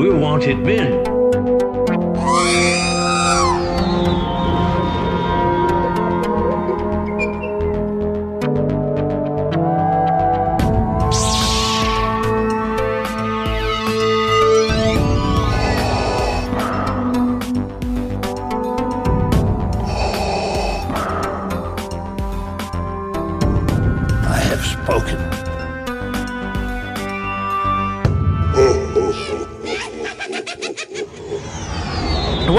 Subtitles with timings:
[0.00, 1.09] We wanted men.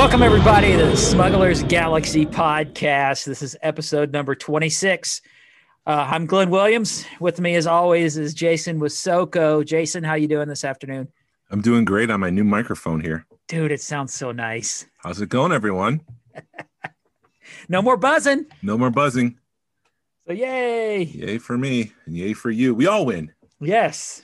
[0.01, 3.23] Welcome, everybody, to the Smugglers Galaxy podcast.
[3.25, 5.21] This is episode number 26.
[5.85, 7.05] Uh, I'm Glen Williams.
[7.19, 9.63] With me, as always, is Jason Wasoko.
[9.63, 11.07] Jason, how you doing this afternoon?
[11.51, 13.27] I'm doing great on my new microphone here.
[13.47, 14.87] Dude, it sounds so nice.
[14.97, 16.01] How's it going, everyone?
[17.69, 18.47] No more buzzing.
[18.63, 19.37] No more buzzing.
[20.25, 21.03] So, yay.
[21.03, 22.73] Yay for me and yay for you.
[22.73, 23.33] We all win.
[23.59, 24.23] Yes.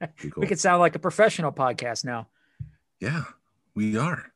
[0.00, 0.30] Cool.
[0.36, 2.28] We could sound like a professional podcast now.
[3.00, 3.24] yeah,
[3.74, 4.32] we are.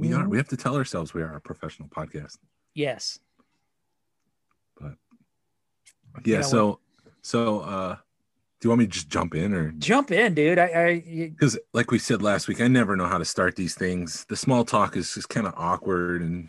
[0.00, 0.24] We are.
[0.24, 0.30] Mhm.
[0.30, 2.38] We have to tell ourselves we are a professional podcast.
[2.74, 3.18] Yes.
[4.80, 4.94] But
[6.24, 6.80] yeah, know so
[7.22, 7.96] so uh
[8.60, 10.58] do you want me to just jump in or Jump in, dude.
[10.58, 13.74] I, you- because like we said last week, I never know how to start these
[13.74, 14.26] things.
[14.28, 16.48] The small talk is just kind of awkward and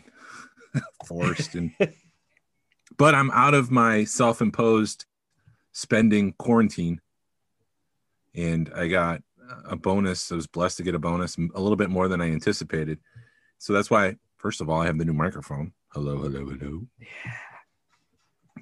[1.06, 1.72] forced and
[2.98, 5.04] but I'm out of my self-imposed
[5.72, 7.00] spending quarantine
[8.34, 9.22] and I got
[9.66, 10.32] a bonus.
[10.32, 12.98] I was blessed to get a bonus a little bit more than I anticipated.
[13.62, 15.72] So that's why first of all I have the new microphone.
[15.92, 16.82] Hello, hello, hello.
[16.98, 17.32] Yeah.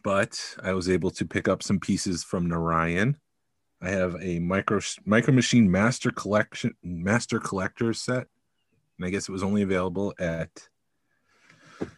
[0.05, 3.17] But I was able to pick up some pieces from Narayan.
[3.81, 8.27] I have a micro micro machine master collection master collector set,
[8.99, 10.69] and I guess it was only available at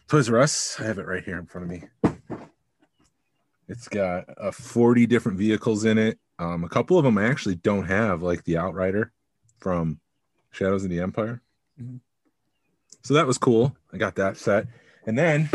[0.07, 0.79] Toys R Us.
[0.79, 2.15] I have it right here in front of me.
[3.67, 6.19] It's got uh, 40 different vehicles in it.
[6.39, 9.11] Um, a couple of them I actually don't have, like the Outrider
[9.59, 9.99] from
[10.51, 11.41] Shadows of the Empire.
[11.81, 11.99] Mhm.
[13.03, 13.75] So that was cool.
[13.91, 14.67] I got that set,
[15.05, 15.49] and then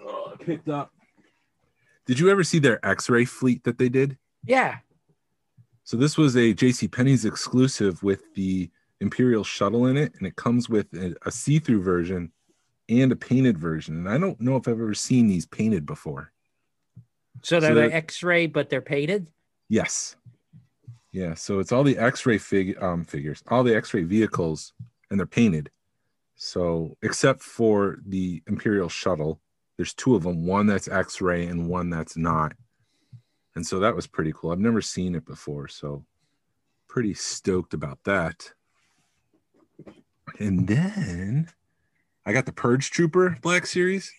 [0.00, 0.92] oh, I picked up.
[2.06, 4.16] Did you ever see their X-ray fleet that they did?
[4.46, 4.78] yeah.
[5.86, 6.88] So this was a J.C.
[6.88, 8.70] Penney's exclusive with the
[9.02, 12.32] Imperial shuttle in it, and it comes with a, a see-through version
[12.88, 13.98] and a painted version.
[13.98, 16.32] And I don't know if I've ever seen these painted before.
[17.42, 19.26] So they're, So they're- X-ray, but they're painted.
[19.68, 20.16] Yes.
[21.12, 21.34] Yeah.
[21.34, 24.72] So it's all the X-ray fig um, figures, all the X-ray vehicles,
[25.10, 25.70] and they're painted.
[26.34, 29.40] So except for the Imperial shuttle,
[29.76, 30.46] there's two of them.
[30.46, 32.52] One that's X-ray and one that's not.
[33.56, 34.50] And so that was pretty cool.
[34.50, 36.04] I've never seen it before, so
[36.88, 38.50] pretty stoked about that.
[40.38, 41.48] And then
[42.26, 44.12] I got the Purge Trooper Black Series.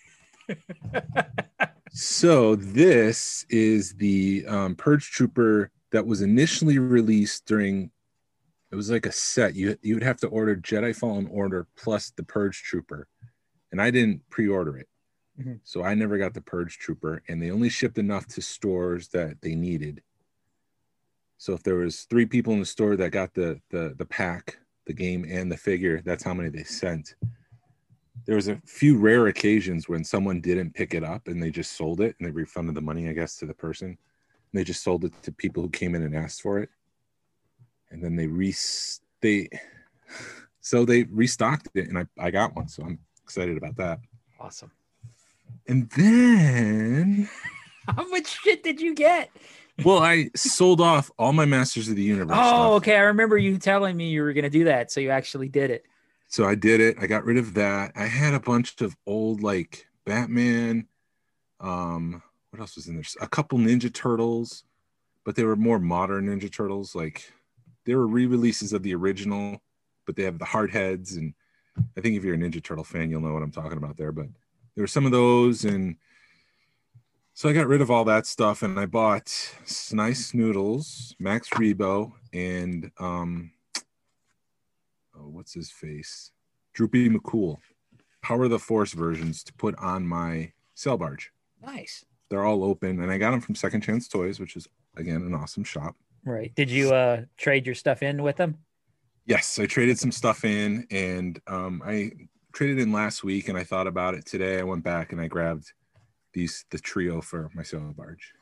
[1.92, 7.92] so this is the um, Purge Trooper that was initially released during.
[8.76, 9.56] It was like a set.
[9.56, 13.08] You you would have to order Jedi Fallen Order plus the Purge Trooper,
[13.72, 14.90] and I didn't pre-order it,
[15.40, 15.62] Mhm.
[15.64, 19.40] so I never got the Purge Trooper, and they only shipped enough to stores that
[19.40, 20.04] they needed.
[21.38, 24.60] So if there was three people in the store that got the the the pack,
[24.88, 27.16] the game, and the figure, that's how many they sent
[28.26, 31.74] there was a few rare occasions when someone didn't pick it up and they just
[31.74, 33.98] sold it and they refunded the money i guess to the person and
[34.54, 36.70] they just sold it to people who came in and asked for it
[37.92, 38.54] and then they re
[39.22, 39.48] they
[40.62, 44.00] so they restocked it and i, I got one so i'm excited about that
[44.40, 44.72] Awesome.
[45.68, 47.30] and then
[47.88, 49.30] How much shit did you get?
[49.84, 52.72] well i sold off all my masters of the universe Oh, stuff.
[52.78, 52.96] okay.
[52.98, 54.92] I remember you telling me you were going to do that.
[54.92, 55.84] So you actually did it.
[56.30, 56.98] So I did it.
[57.00, 57.92] I got rid of that.
[57.96, 60.88] I had a bunch of old like Batman.
[61.60, 62.22] Um,
[62.52, 63.04] what else was in there?
[63.22, 64.64] A couple Ninja Turtles,
[65.24, 66.96] but they were more modern Ninja Turtles.
[66.96, 67.32] Like
[67.86, 69.62] they were re-releases of the original,
[70.06, 71.16] but they have the hard heads.
[71.16, 71.34] And
[71.98, 74.12] I think if you're a Ninja Turtle fan, you'll know what I'm talking about there.
[74.12, 74.28] But
[74.76, 75.96] there were some of those, and
[77.34, 82.14] so I got rid of all that stuff, and I bought Sy Snootles, Max Rebo,
[82.34, 83.52] and um,
[85.18, 86.32] oh, what's his face?
[86.74, 87.58] Droopy McCool.
[88.22, 91.32] Power of the Force versions to put on my sail barge.
[91.62, 92.06] Nice.
[92.30, 94.68] They're all open, and I got them from Second Chance Toys, which is
[94.98, 95.96] again an awesome shop.
[96.26, 96.52] Right.
[96.56, 98.58] Did you uh trade your stuff in with them?
[99.26, 102.12] Yes, I traded some stuff in, and um, I
[102.54, 104.60] traded in last week, and I thought about it today.
[104.60, 105.72] I went back and I grabbed
[106.34, 108.34] these the trio for my sail barge,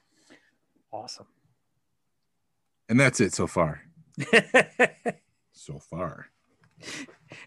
[0.91, 1.27] Awesome.
[2.89, 3.81] and that's it so far.
[5.55, 6.27] So far,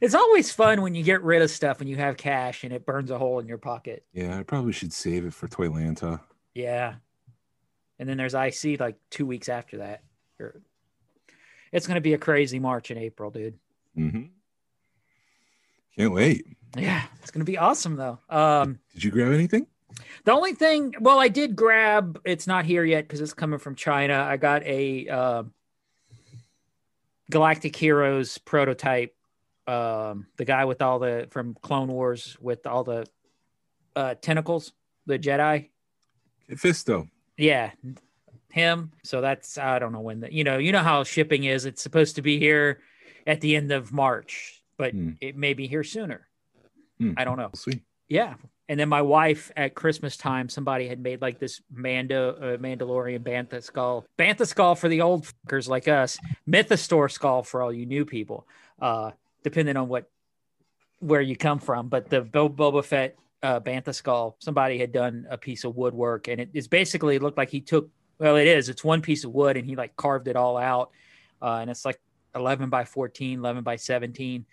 [0.00, 2.86] it's always fun when you get rid of stuff and you have cash and it
[2.86, 4.04] burns a hole in your pocket.
[4.12, 6.20] yeah, I probably should save it for Toylanta.
[6.54, 6.94] Yeah.
[7.98, 10.02] And then there's IC like two weeks after that.
[11.72, 13.58] It's going to be a crazy March and April, dude.
[13.94, 14.22] hmm
[15.96, 16.46] Can't wait.
[16.76, 17.02] Yeah.
[17.22, 18.18] It's going to be awesome, though.
[18.28, 19.66] Um, Did you grab anything?
[20.24, 23.74] the only thing, well, I did grab, it's not here yet because it's coming from
[23.74, 24.14] China.
[24.28, 25.42] I got a uh,
[27.30, 29.14] Galactic Heroes prototype.
[29.66, 33.06] Um, the guy with all the, from Clone Wars with all the
[33.96, 34.72] uh, tentacles,
[35.06, 35.70] the Jedi.
[36.52, 37.08] Fisto.
[37.36, 37.72] Yeah,
[38.50, 38.92] him.
[39.04, 41.64] So that's I don't know when the you know you know how shipping is.
[41.66, 42.80] It's supposed to be here
[43.26, 45.10] at the end of March, but Hmm.
[45.20, 46.26] it may be here sooner.
[46.98, 47.12] Hmm.
[47.16, 47.50] I don't know.
[47.66, 47.76] We'll.
[48.08, 48.34] Yeah.
[48.68, 53.20] And then my wife at Christmas time, somebody had made like this Mando, uh, Mandalorian
[53.20, 56.18] Bantha skull, Bantha skull for the old fuckers like us,
[56.48, 58.44] Mythosaur skull for all you new people,
[58.80, 59.12] uh,
[59.44, 60.10] depending on what,
[60.98, 61.88] where you come from.
[61.88, 66.26] But the Bo- Boba Fett uh, Bantha skull, somebody had done a piece of woodwork
[66.26, 69.32] and it is basically looked like he took, well, it is, it's one piece of
[69.32, 70.90] wood and he like carved it all out.
[71.40, 72.00] Uh, and it's like
[72.34, 74.46] 11 by 14, 11 by 17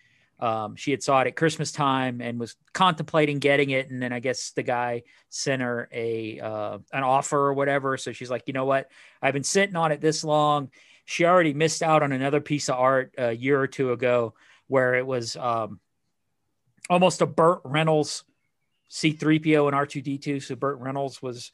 [0.44, 4.12] um, she had saw it at Christmas time and was contemplating getting it, and then
[4.12, 7.96] I guess the guy sent her a uh, an offer or whatever.
[7.96, 8.92] So she's like, you know what?
[9.22, 10.70] I've been sitting on it this long.
[11.06, 14.34] She already missed out on another piece of art a year or two ago
[14.68, 15.80] where it was um,
[16.90, 18.26] almost a Burt Reynolds
[18.90, 20.44] C3PO and R2D2.
[20.44, 21.54] So Burt Reynolds was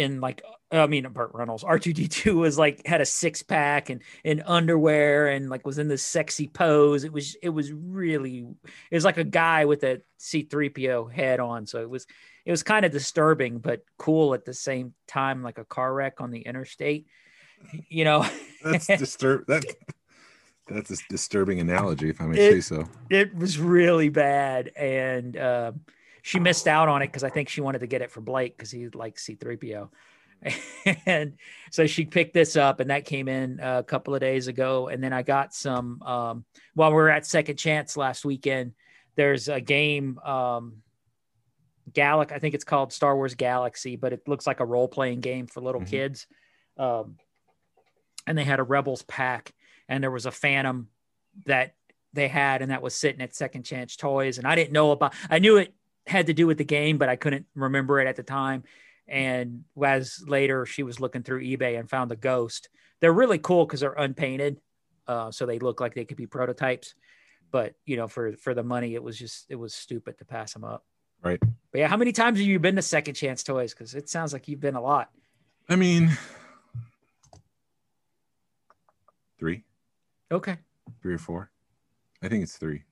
[0.00, 0.42] in like
[0.72, 5.50] I mean Burt Reynolds R2D2 was like had a six pack and in underwear and
[5.50, 7.04] like was in this sexy pose.
[7.04, 8.46] It was it was really
[8.90, 11.66] it was like a guy with a C3PO head on.
[11.66, 12.06] So it was
[12.44, 16.20] it was kind of disturbing but cool at the same time, like a car wreck
[16.20, 17.06] on the interstate.
[17.88, 18.26] You know,
[18.64, 19.46] That's disturb.
[19.48, 19.64] That
[20.68, 22.84] that's a disturbing analogy, if I may It- say so.
[23.10, 25.72] it was really bad and uh,
[26.22, 28.56] she missed out on it because i think she wanted to get it for blake
[28.56, 29.88] because he likes c3po
[31.06, 31.34] and
[31.70, 35.04] so she picked this up and that came in a couple of days ago and
[35.04, 36.44] then i got some um,
[36.74, 38.72] while we were at second chance last weekend
[39.16, 40.82] there's a game um,
[41.96, 45.46] I think it's called Star Wars Galaxy, but it looks like a role playing game
[45.46, 45.88] for little Mhm.
[45.90, 46.26] kids.
[46.76, 47.16] Um,
[48.26, 49.52] and they had a Rebels pack,
[49.88, 50.88] and there was a Phantom
[51.46, 51.74] that
[52.12, 54.38] they had, and that was sitting at Second Chance Toys.
[54.38, 55.14] And I didn't know about.
[55.28, 55.74] I knew it
[56.10, 58.64] had to do with the game, but I couldn't remember it at the time.
[59.08, 62.68] And as later, she was looking through eBay and found the Ghost.
[63.00, 64.60] They're really cool because they're unpainted,
[65.08, 66.94] uh, so they look like they could be prototypes.
[67.50, 70.52] But you know, for for the money, it was just it was stupid to pass
[70.52, 70.84] them up.
[71.22, 71.40] Right.
[71.72, 73.74] But yeah, how many times have you been to Second Chance Toys?
[73.74, 75.10] Because it sounds like you've been a lot.
[75.68, 76.16] I mean,
[79.38, 79.64] three,
[80.30, 80.56] Okay.
[81.02, 81.50] three or four.
[82.22, 82.84] I think it's three.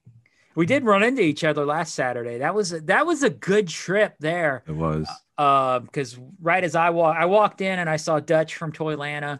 [0.58, 2.38] We did run into each other last Saturday.
[2.38, 4.64] That was a, that was a good trip there.
[4.66, 5.06] It was.
[5.36, 9.38] because right as I walk, I walked in and I saw Dutch from Toylanta,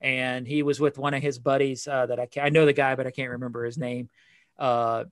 [0.00, 2.72] and he was with one of his buddies uh, that I can I know the
[2.72, 4.08] guy, but I can't remember his name.
[4.58, 5.04] Uh,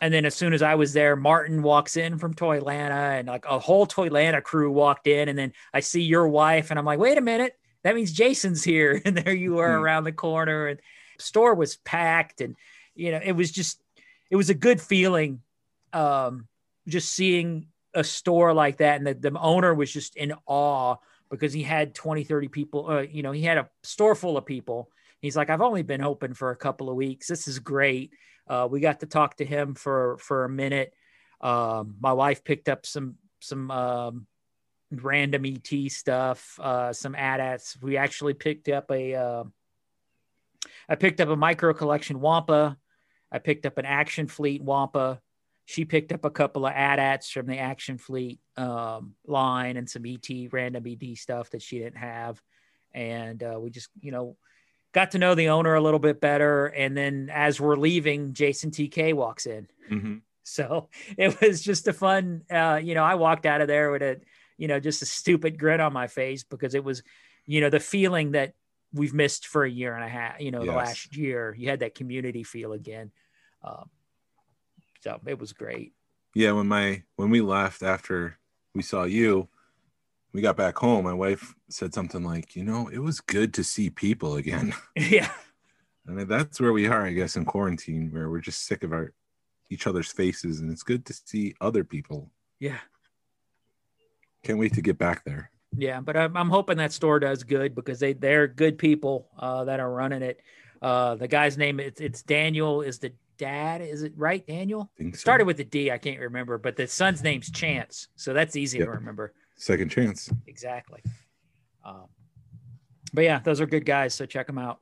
[0.00, 3.46] and then as soon as I was there, Martin walks in from Toylanta, and like
[3.46, 7.00] a whole Toylanta crew walked in, and then I see your wife, and I'm like,
[7.00, 9.82] wait a minute, that means Jason's here, and there you were Hmm.
[9.82, 10.78] around the corner, and
[11.18, 12.54] store was packed, and
[12.94, 13.82] you know it was just
[14.30, 15.40] it was a good feeling,
[15.92, 16.48] um,
[16.86, 20.96] just seeing a store like that and the, the owner was just in awe
[21.30, 24.46] because he had 20 30 people uh, you know he had a store full of
[24.46, 24.90] people.
[25.20, 27.26] He's like i've only been open for a couple of weeks.
[27.26, 28.12] This is great.
[28.46, 30.94] Uh, we got to talk to him for for a minute.
[31.40, 34.26] Um, my wife picked up some some um,
[34.90, 39.44] random et stuff uh, some AT-ATs we actually picked up a uh,
[40.88, 42.76] i picked up a micro collection wampa
[43.32, 45.20] i picked up an action fleet wampa
[45.68, 50.06] she picked up a couple of AT-ATs from the Action Fleet um, line and some
[50.06, 52.40] ET random ED stuff that she didn't have,
[52.94, 54.38] and uh, we just you know
[54.94, 56.68] got to know the owner a little bit better.
[56.68, 60.22] And then as we're leaving, Jason TK walks in, Mhm.
[60.42, 62.44] so it was just a fun.
[62.50, 64.22] Uh, you know, I walked out of there with a
[64.56, 67.02] you know just a stupid grin on my face because it was
[67.44, 68.54] you know the feeling that
[68.92, 70.40] we've missed for a year and a half.
[70.40, 73.10] You know, the last year you had that community feel again.
[73.62, 73.90] Um,
[75.00, 75.92] so it was great.
[76.34, 78.38] Yeah, when my when we left after
[78.74, 79.48] we saw you,
[80.32, 83.64] we got back home, my wife said something like, "You know, it was good to
[83.64, 85.30] see people again." yeah.
[86.06, 89.12] And that's where we are, I guess, in quarantine, where we're just sick of our
[89.70, 92.30] each other's faces, and it's good to see other people.
[92.58, 92.78] Yeah.
[94.44, 95.50] Can't wait to get back there.
[95.76, 99.64] Yeah, but I'm, I'm hoping that store does good because they they're good people uh,
[99.64, 100.40] that are running it.
[100.80, 105.10] Uh, the guy's name it's, it's Daniel is the dad is it right Daniel so.
[105.12, 108.78] started with a D I can't remember but the son's name's Chance so that's easy
[108.78, 108.86] Yep.
[108.86, 110.28] to remember second chance.
[110.46, 111.00] exactly.
[111.84, 112.06] Um,
[113.12, 114.80] but yeah, those are good guys so check them out.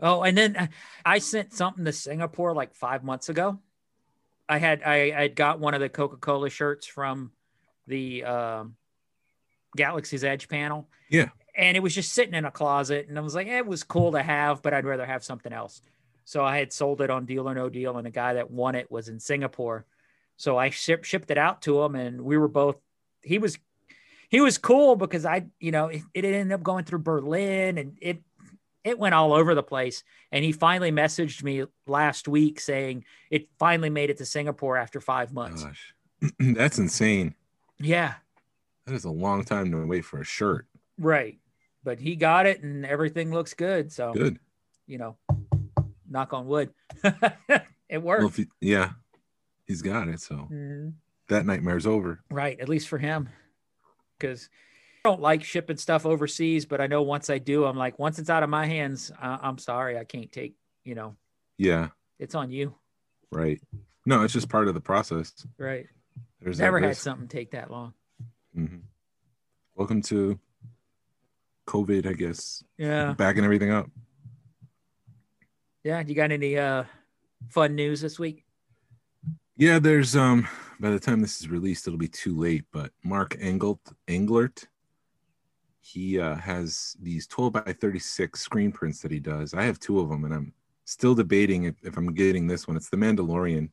[0.00, 0.66] Oh, and then uh,
[1.04, 3.58] I sent something to Singapore like five months ago.
[4.48, 7.32] I had I I got one of the Coca Cola shirts from
[7.88, 8.76] the um,
[9.76, 10.88] Galaxy's Edge panel.
[11.10, 11.28] Yeah.
[11.56, 13.82] and it was just sitting in a closet, and I was like, eh, it was
[13.82, 15.82] cool to have, but I'd rather have something else.
[16.24, 18.74] So I had sold it on Deal or No Deal, and the guy that won
[18.74, 19.86] it was in Singapore.
[20.36, 22.76] So I ship, shipped it out to him, and we were both.
[23.22, 23.58] He was
[24.28, 27.96] he was cool because I, you know, it, it ended up going through Berlin, and
[28.00, 28.22] it
[28.84, 30.04] it went all over the place.
[30.30, 35.00] And he finally messaged me last week saying it finally made it to Singapore after
[35.00, 35.64] five months.
[35.64, 35.94] Gosh,
[36.38, 37.34] that's insane.
[37.80, 38.14] Yeah,
[38.88, 40.66] That is a long time to wait for a shirt.
[40.98, 41.38] right.
[41.84, 43.92] But he got it, and everything looks good.
[43.92, 44.38] So Good.
[44.86, 45.16] you know,
[46.08, 46.72] knock on wood,
[47.04, 48.24] it Well, worked.
[48.24, 48.92] if he, yeah,
[49.66, 50.20] he's got it.
[50.20, 50.94] So Mhm.
[51.28, 52.20] that nightmare's over.
[52.30, 53.28] Right, at least for him,
[54.18, 54.48] because
[55.04, 56.66] I don't like shipping stuff overseas.
[56.66, 59.38] But I know once I do, I'm like, once it's out of my hands, I-
[59.42, 60.56] I'm sorry, I can't take.
[60.84, 61.16] You know,
[61.58, 62.74] Yeah, it's on you.
[63.30, 63.60] right.
[64.06, 65.46] No, it's just part of the process.
[65.58, 65.86] Right.
[66.40, 67.92] There's Never had something take that long.
[68.58, 68.80] Mhm.
[69.76, 70.36] Welcome to
[71.68, 72.64] COVID, I guess.
[72.76, 73.12] Yeah.
[73.12, 73.88] Backing everything up.
[75.84, 76.00] Yeah.
[76.00, 76.82] You got any uh
[77.50, 78.44] fun news this week?
[79.56, 80.48] Yeah, there's um
[80.80, 82.64] by the time this is released, it'll be too late.
[82.72, 84.64] But Mark Englert, Englert,
[85.80, 89.54] he uh, has these 12 by 36 screen prints that he does.
[89.54, 90.52] I have two of them, and I'm
[90.84, 92.76] still debating if, if I'm getting this one.
[92.76, 93.70] It's the Mandalorian.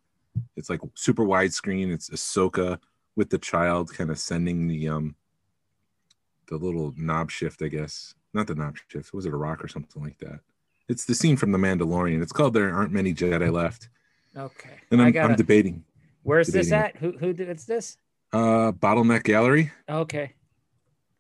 [0.56, 1.92] It's like super widescreen.
[1.94, 2.80] It's Ahsoka
[3.16, 5.16] with the child kind of sending the um
[6.48, 8.14] the little knob shift, I guess.
[8.34, 9.14] Not the knob shift.
[9.14, 10.42] Was it a rock or something like that?
[10.88, 12.22] It's the scene from the Mandalorian.
[12.22, 13.90] It's called "There Aren't Many Jedi Left,"
[14.38, 14.78] Okay.
[14.92, 15.84] and I'm, gotta, I'm debating.
[16.24, 16.98] where's this debating at?
[16.98, 17.98] Who who did it's this?
[18.32, 19.72] Uh, Bottleneck Gallery.
[19.90, 20.34] Okay.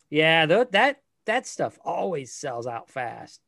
[0.09, 3.41] Yeah, th- that that stuff always sells out fast.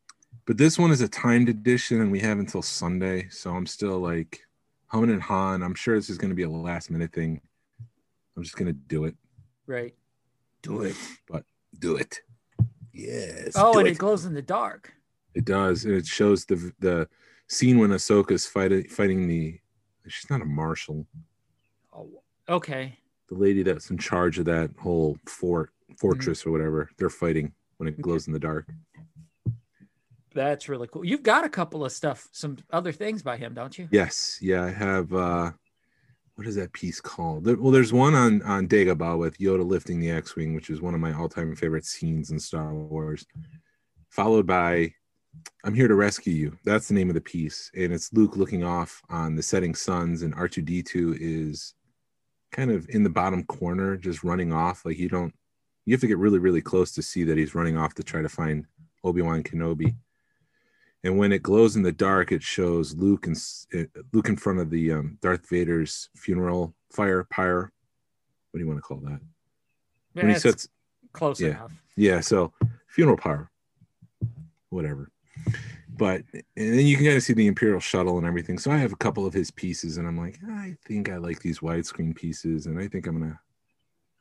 [0.45, 3.27] But this one is a timed edition, and we have until Sunday.
[3.29, 4.39] So I'm still like
[4.87, 5.61] humming and hawing.
[5.61, 7.41] I'm sure this is going to be a last minute thing.
[8.37, 9.15] I'm just going to do it.
[9.65, 9.93] Right.
[10.61, 10.95] Do it.
[11.27, 11.43] But
[11.79, 12.21] do it.
[12.93, 13.53] Yes.
[13.55, 13.91] Oh, and it.
[13.91, 14.93] it glows in the dark.
[15.33, 15.85] It does.
[15.85, 17.07] And it shows the the
[17.47, 19.59] scene when Ahsoka's fighting fighting the.
[20.07, 21.05] She's not a marshal.
[21.93, 22.09] Oh,
[22.47, 22.97] okay.
[23.29, 26.49] The lady that's in charge of that whole fort fortress Mm-hmm.
[26.49, 26.89] or whatever.
[26.97, 28.67] They're fighting when it glows in the dark.
[30.33, 31.03] That's really cool.
[31.03, 33.87] You've got a couple of stuff, some other things by him, don't you?
[33.91, 35.11] Yes, yeah, I have.
[35.13, 35.51] uh
[36.37, 37.45] What is that piece called?
[37.45, 40.93] There, well, there's one on on Dagobah with Yoda lifting the X-wing, which is one
[40.93, 43.25] of my all-time favorite scenes in Star Wars.
[44.11, 44.93] Followed by
[45.63, 48.63] "I'm Here to Rescue You." That's the name of the piece, and it's Luke looking
[48.63, 51.73] off on the setting suns, and R2D2 is
[52.51, 54.85] kind of in the bottom corner, just running off.
[54.85, 55.33] Like you don't,
[55.85, 58.21] you have to get really, really close to see that he's running off to try
[58.21, 58.67] to find
[59.03, 59.95] Obi Wan Kenobi
[61.03, 63.37] and when it glows in the dark, it shows Luke and
[64.13, 67.71] Luke in front of the um, Darth Vader's funeral fire pyre.
[68.51, 69.19] What do you want to call that?
[70.13, 70.67] When he sets,
[71.13, 71.49] close yeah.
[71.49, 71.71] enough.
[71.95, 72.51] yeah, so
[72.87, 73.51] funeral pyre,
[74.69, 75.11] whatever.
[75.89, 78.57] But and then you can kind of see the Imperial shuttle and everything.
[78.59, 81.39] So I have a couple of his pieces, and I'm like, I think I like
[81.39, 83.39] these widescreen pieces, and I think I'm gonna.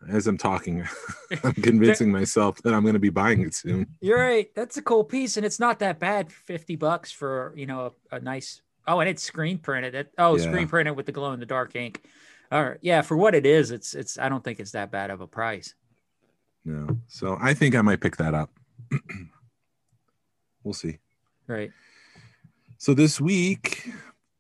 [0.08, 0.86] As I'm talking,
[1.44, 3.86] I'm convincing myself that I'm going to be buying it soon.
[4.00, 4.54] You're right.
[4.54, 6.30] That's a cool piece, and it's not that bad.
[6.30, 8.60] Fifty bucks for you know a, a nice.
[8.86, 9.94] Oh, and it's screen printed.
[9.94, 10.44] It, oh, Yeah.
[10.44, 12.04] screen printed with the glow in the dark ink.
[12.52, 13.02] All right, yeah.
[13.02, 14.18] For what it is, it's it's.
[14.18, 15.74] I don't think it's that bad of a price.
[16.64, 18.50] No, so I think I might pick that up.
[20.62, 20.98] we'll see.
[21.46, 21.72] Right.
[22.78, 23.88] So this week,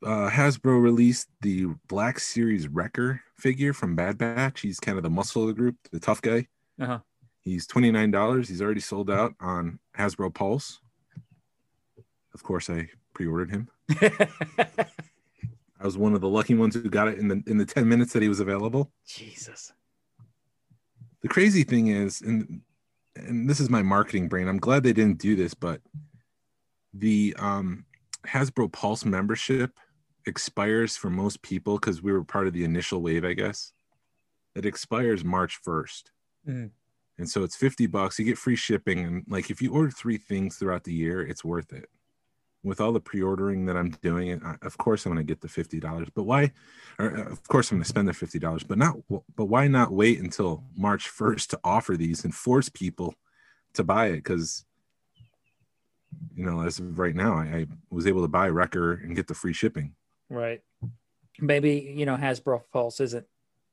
[0.04, 4.60] uh, Hasbro released the Black Series Wrecker figure from Bad Batch.
[4.60, 6.46] He's kind of the muscle of the group, the tough guy.
[6.80, 6.98] Uh-huh.
[7.40, 8.48] He's twenty nine dollars.
[8.48, 10.80] He's already sold out on Hasbro Pulse.
[12.34, 13.68] Of course, I pre ordered him.
[14.00, 17.88] I was one of the lucky ones who got it in the in the ten
[17.88, 18.90] minutes that he was available.
[19.06, 19.72] Jesus.
[21.22, 22.60] the crazy thing is and
[23.14, 25.80] and this is my marketing brain i'm glad they didn't do this but
[26.92, 27.84] the um
[28.26, 29.78] hasbro pulse membership
[30.26, 33.72] expires for most people because we were part of the initial wave i guess
[34.54, 36.10] it expires march 1st
[36.48, 36.70] Mhm.
[37.18, 38.18] And so it's 50 bucks.
[38.18, 38.98] You get free shipping.
[39.04, 41.88] And like if you order three things throughout the year, it's worth it.
[42.62, 45.48] With all the pre-ordering that I'm doing, I, of course I'm going to get the
[45.48, 46.08] fifty dollars.
[46.14, 46.52] But why?
[47.00, 48.64] Or uh, of course I'm going to spend the fifty dollars.
[48.64, 48.96] But not.
[49.08, 53.14] But why not wait until March 1st to offer these and force people
[53.74, 54.16] to buy it?
[54.16, 54.64] Because
[56.34, 59.26] you know, as of right now, I, I was able to buy Wrecker and get
[59.26, 59.95] the free shipping.
[60.28, 60.62] Right.
[61.38, 63.26] Maybe, you know, Hasbro Pulse isn't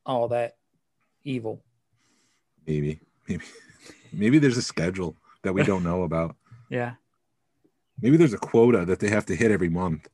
[0.06, 0.58] all that
[1.24, 1.64] evil.
[2.68, 3.44] Maybe, maybe,
[4.14, 6.36] maybe there's a schedule that we don't know about.
[6.70, 6.94] Yeah.
[8.02, 10.08] Maybe there's a quota that they have to hit every month.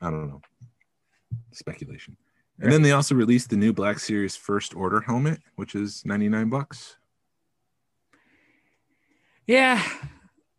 [0.00, 0.40] I don't know.
[1.52, 2.16] Speculation.
[2.58, 6.48] And then they also released the new Black Series First Order helmet, which is 99
[6.48, 6.96] bucks.
[9.46, 9.82] Yeah.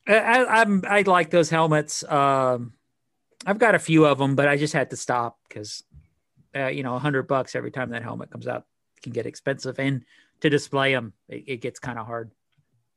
[0.08, 2.04] I, I, I'm, I like those helmets.
[2.04, 2.74] Um,
[3.48, 5.84] I've got a few of them, but I just had to stop because,
[6.54, 8.66] uh, you know, a hundred bucks every time that helmet comes out
[9.02, 9.80] can get expensive.
[9.80, 10.04] And
[10.42, 12.32] to display them, it, it gets kind of hard.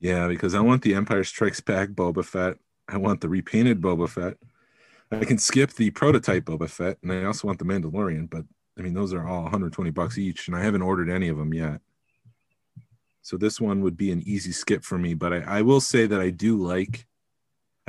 [0.01, 2.57] Yeah, because I want the Empire Strikes Back Boba Fett.
[2.89, 4.39] I want the repainted Boba Fett.
[5.13, 8.29] I can skip the prototype Boba Fett, and I also want the Mandalorian.
[8.29, 8.45] But
[8.77, 11.55] I mean, those are all 120 bucks each, and I haven't ordered any of them
[11.55, 11.81] yet.
[13.23, 15.15] So this one would be an easy skip for me.
[15.15, 17.07] But I, I will say that I do like.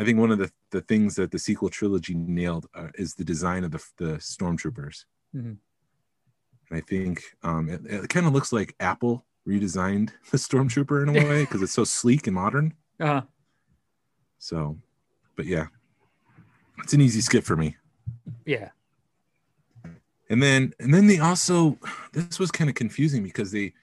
[0.02, 3.24] I think one of the, the things that the sequel trilogy nailed uh, is the
[3.24, 5.06] design of the the stormtroopers.
[5.36, 5.58] Mhm.
[6.70, 11.10] And I think um, it, it kind of looks like Apple redesigned the stormtrooper in
[11.10, 12.74] a way because it's so sleek and modern.
[13.00, 13.22] Uh,
[14.40, 14.78] So,
[15.36, 15.68] but yeah,
[16.80, 17.76] it's an easy skip for me.
[18.46, 18.70] yeah.
[20.30, 21.78] And then, and then they also,
[22.14, 23.74] this was kind of confusing because they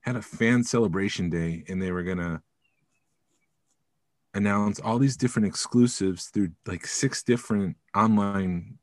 [0.00, 2.42] had a fan celebration day and they were gonna
[4.34, 8.78] announce all these different exclusives through like six different online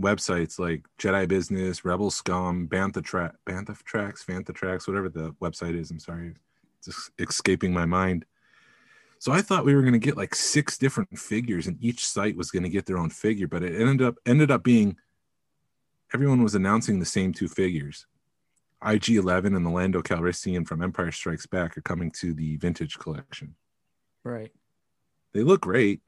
[0.00, 5.78] websites like Jedi Business, Rebel Scum, Bantha Track, Bantha Tracks, Fantha Tracks, whatever the website
[5.78, 5.90] is.
[5.90, 6.34] I'm sorry,
[6.78, 8.24] it's es- escaping my mind.
[9.18, 12.36] So I thought we were going to get like six different figures, and each site
[12.36, 14.96] was going to get their own figure, but it ended up ended up being
[16.12, 18.06] everyone was announcing the same two figures.
[18.84, 23.54] IG-11 and the Lando Calrissian from Empire Strikes Back are coming to the vintage collection.
[24.24, 24.52] Right.
[25.32, 26.00] They look great.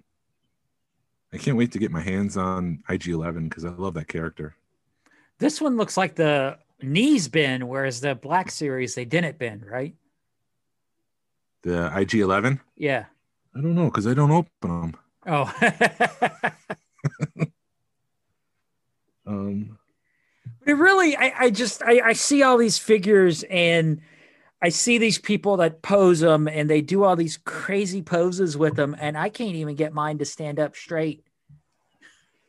[1.32, 4.54] I can't wait to get my hands on IG-11 because I love that character.
[5.38, 9.94] This one looks like the knees bend, whereas the Black Series, they didn't bend, right?
[11.62, 12.60] The IG-11.
[12.76, 13.06] Yeah.
[13.56, 14.96] I don't know because I don't open them.
[15.26, 15.52] Oh.
[19.26, 19.78] Um,
[20.60, 24.00] But it really, I, I just, I, I see all these figures and
[24.62, 28.77] I see these people that pose them and they do all these crazy poses with
[28.77, 28.97] them.
[28.99, 31.25] And I can't even get mine to stand up straight.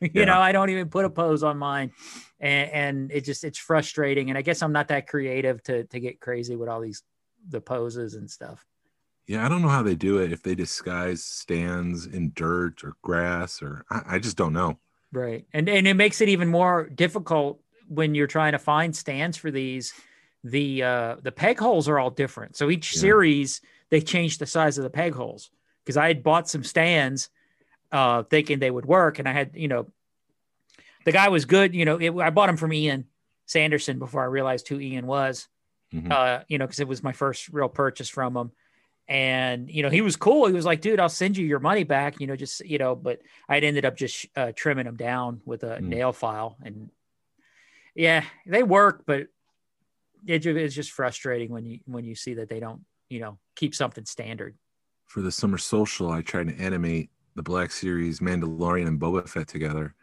[0.00, 0.24] you Yeah.
[0.24, 1.92] know, I don't even put a pose on mine.
[2.40, 4.30] And, and it just, it's frustrating.
[4.30, 7.02] And I guess I'm not that creative to, to get crazy with all these,
[7.48, 8.64] the poses and stuff.
[9.26, 10.32] yeah, I don't know how they do it.
[10.32, 14.78] If they disguise stands in dirt or grass, or I, I just don't know.
[15.12, 15.46] Right.
[15.52, 19.50] And and it makes it even more difficult when you're trying to find stands for
[19.50, 19.92] these.
[20.50, 22.56] The uh the peg holes are all different.
[22.56, 23.00] So each Yeah.
[23.00, 25.50] series they changed the size of the peg holes
[25.84, 27.30] because I had bought some stands
[27.92, 29.86] uh thinking they would work and I had, you know,
[31.04, 33.06] the guy was good, you know, it, I bought him from Ian
[33.46, 35.48] Sanderson before I realized who Ian was.
[35.94, 36.10] Mhm.
[36.10, 38.50] Uh, you know, because it was my first real purchase from him.
[39.08, 40.46] And you know, he was cool.
[40.46, 42.96] He was like, dude, I'll send you your money back, you know, just you know,
[42.96, 45.82] but I'd ended up just uh, trimming them down with a Mm.
[45.82, 46.56] nail file.
[46.64, 46.90] And
[47.94, 49.28] yeah, they work, but
[50.26, 53.74] it, it's just frustrating when you when you see that they don't, you know, keep
[53.74, 54.56] something standard.
[55.06, 59.46] For the summer social, I tried to animate the Black Series Mandalorian and Boba Fett
[59.46, 59.94] together,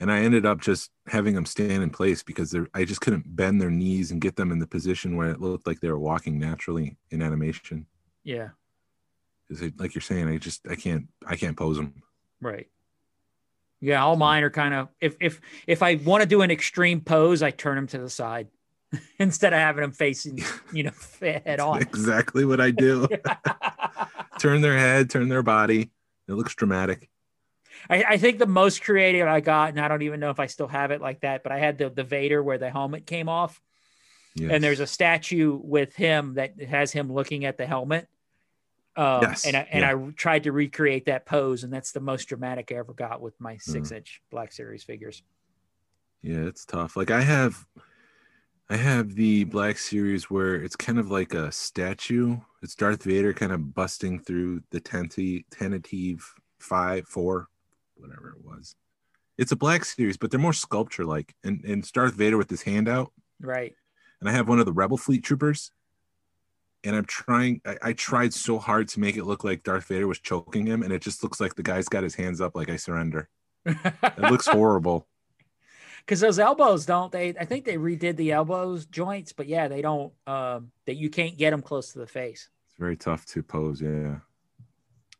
[0.00, 3.36] and I ended up just having them stand in place because they're, I just couldn't
[3.36, 5.98] bend their knees and get them in the position where it looked like they were
[5.98, 7.86] walking naturally in animation.
[8.24, 8.50] Yeah,
[9.48, 12.02] Because, like you're saying, I just I can't I can't pose them.
[12.40, 12.68] right.
[13.84, 17.00] Yeah, all mine are kind of if if if I want to do an extreme
[17.00, 18.46] pose, I turn them to the side
[19.18, 20.38] instead of having them facing,
[20.72, 21.80] you know, head on.
[21.80, 23.08] exactly what I do.
[24.38, 25.90] turn their head, turn their body.
[26.28, 27.08] It looks dramatic.
[27.90, 30.46] I, I think the most creative I got, and I don't even know if I
[30.46, 33.28] still have it like that, but I had the the Vader where the helmet came
[33.28, 33.60] off,
[34.34, 34.50] Yes.
[34.52, 38.08] and there's a statue with him that has him looking at the helmet.
[38.94, 42.26] Um, Yes, and I, and I tried to recreate that pose, and that's the most
[42.26, 43.96] dramatic I ever got with my six Mm.
[43.96, 45.22] inch Black Series figures.
[46.22, 46.96] Yeah, it's tough.
[46.96, 47.66] Like I have
[48.72, 52.38] I have the Black Series where it's kind of like a statue.
[52.62, 56.22] It's Darth Vader kind of busting through the Tantive
[56.58, 57.48] five, four,
[57.96, 58.74] whatever it was.
[59.36, 61.34] It's a Black Series, but they're more sculpture like.
[61.44, 63.12] And, and it's Darth Vader with his hand out.
[63.42, 63.74] Right.
[64.20, 65.70] And I have one of the Rebel Fleet troopers.
[66.82, 67.60] and I'm trying.
[67.66, 70.82] I, I tried so hard to make it look like Darth Vader was choking him,
[70.82, 73.28] and it just looks like the guy's got his hands up, like I surrender.
[73.66, 75.08] It looks horrible.
[76.04, 79.80] Because those elbows don't they i think they redid the elbows joints but yeah they
[79.82, 83.42] don't um that you can't get them close to the face It's very tough to
[83.42, 83.80] pose.
[83.80, 84.16] Yeah.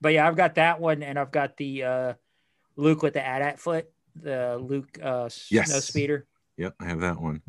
[0.01, 2.12] but yeah i've got that one and i've got the uh
[2.77, 5.71] luke with the at foot the luke uh Yes.
[5.71, 6.27] snow speeder
[6.59, 7.40] Yep, I have that one.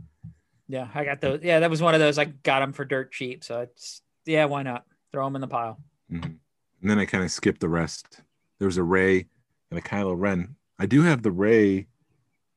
[0.69, 3.11] yeah i got those yeah that was one of those i got them for dirt
[3.11, 5.79] cheap so it's yeah why not throw them in the pile
[6.11, 6.37] Mhm.
[6.81, 8.19] And then I kind of skipped the rest.
[8.59, 9.27] There was a Rey
[9.71, 10.57] and a Kylo Ren.
[10.77, 11.87] I do have the Rey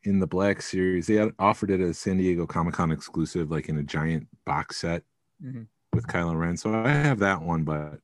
[0.07, 1.07] in the Black Series.
[1.07, 5.03] They offered it as San Diego Comic Con exclusive, like in a giant box set
[5.45, 5.67] Mhm.
[5.93, 6.57] with Kylo Ren.
[6.57, 8.01] So I have that one, but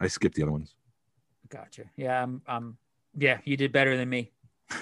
[0.00, 0.74] I skipped the other ones.
[1.48, 2.76] gotcha yeah i'm i'm
[3.16, 4.32] yeah you did better than me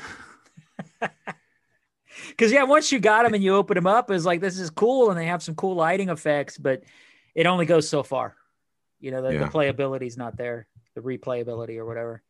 [2.28, 4.70] because yeah once you got them and you open them up it's like this is
[4.70, 6.82] cool and they have some cool lighting effects but
[7.34, 8.34] it only goes so far
[8.98, 12.22] you know the, the playability is not there the replayability or whatever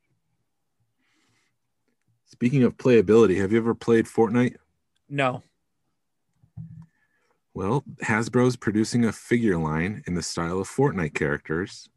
[2.35, 4.57] Speaking of playability, have you ever played Fortnite?
[5.09, 5.41] no
[7.55, 11.89] Well, Hasbro's producing a figure line in the style of Fortnite characters.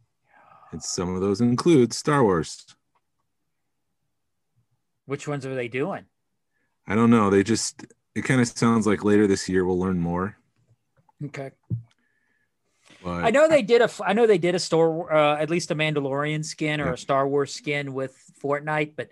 [0.71, 2.76] And some of those include Star Wars.
[5.06, 6.06] which ones are they doing
[6.89, 7.30] I don't know.
[7.32, 7.84] They just,
[8.15, 10.38] it kind of sounds like later this year we'll learn more.
[11.26, 11.50] okay
[13.04, 15.71] But i know they did a I know they did a store uh, at least
[15.71, 16.93] a mandalorian skin or Yeah.
[16.93, 19.10] a star wars skin with fortnite but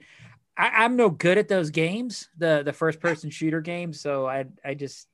[0.58, 4.46] I, i'm no good at those games the the first person shooter games so i
[4.64, 5.08] i just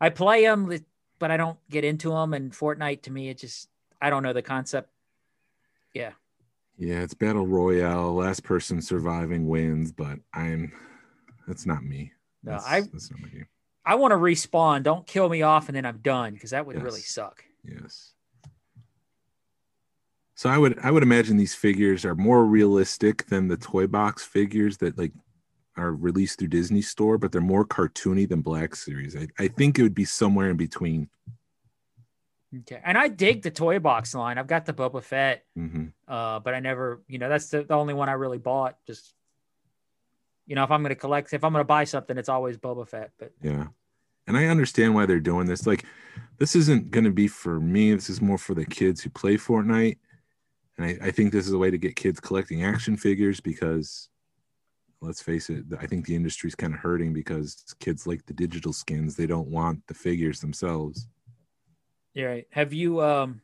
[0.00, 0.72] i play them
[1.18, 3.68] but i don't get into them and fortnite to me it just
[4.00, 4.88] i don't know the concept
[5.92, 6.12] Yeah,
[6.78, 8.14] Yeah, it's battle royale.
[8.14, 10.72] Last person surviving wins, but I'm
[11.46, 12.12] that's not me.
[12.42, 13.46] No, That's, I- that's not my game.
[13.84, 16.82] i want to respawn don't kill me off and then i'm done because that would
[16.82, 18.13] really suck Yes.
[20.34, 24.24] So I would I would imagine these figures are more realistic than the toy box
[24.24, 25.12] figures that like
[25.76, 29.16] are released through Disney Store, but they're more cartoony than Black Series.
[29.16, 31.08] I, I think it would be somewhere in between.
[32.60, 36.38] okay and i dig the toy box line i've got the boba fett hmm uh
[36.38, 39.12] but i never you know that's the, the only one i really bought just
[40.46, 42.56] you know if i'm going to collect if i'm going to buy something it's always
[42.56, 43.66] boba fett but Yeah.
[44.26, 45.66] And I understand why they're doing this.
[45.66, 45.84] Like,
[46.38, 47.92] this isn't going to be for me.
[47.92, 49.98] This is more for the kids who play Fortnite.
[50.76, 54.08] And I, I think this is a way to get kids collecting action figures because,
[55.00, 58.72] let's face it, I think the industry's kind of hurting because kids like the digital
[58.72, 59.14] skins.
[59.16, 61.06] They don't want the figures themselves.
[62.14, 62.46] yeah right.
[62.50, 63.40] have you um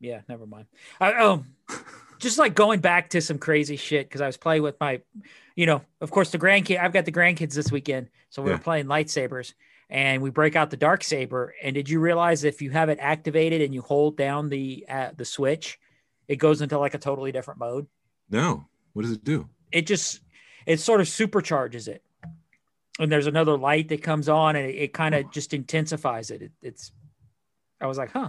[0.00, 0.66] yeah never mind
[1.00, 1.46] i um
[2.18, 5.00] just like going back to some crazy shit because i was playing with my
[5.56, 8.56] you know of course the grandkid i've got the grandkids this weekend so we Yeah.
[8.56, 9.54] were playing lightsabers
[9.90, 12.98] and we break out the dark saber and did you realize if you have it
[13.00, 15.78] activated and you hold down the uh, the switch
[16.28, 17.86] it goes into like a totally different mode
[18.30, 18.66] No.
[18.92, 19.48] What does it do?
[19.72, 20.20] it just
[20.66, 22.02] it sort of supercharges it
[23.00, 26.42] and there's another light that comes on and it, it kind of just intensifies it.
[26.42, 26.92] it it's
[27.80, 28.28] i was like huh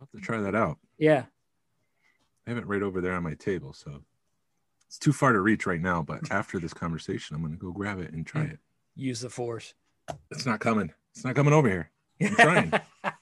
[0.00, 0.78] I'll have to try that out.
[0.98, 1.24] yeah
[2.46, 3.74] I have it right over there on my table.
[3.74, 4.00] So
[4.86, 6.00] it's too far to reach right now.
[6.02, 8.58] But after this conversation, I'm going to go grab it and try it.
[8.96, 9.74] use the force
[10.30, 10.90] It's not coming.
[11.14, 11.90] It's not coming over here.
[12.22, 12.72] I'm trying.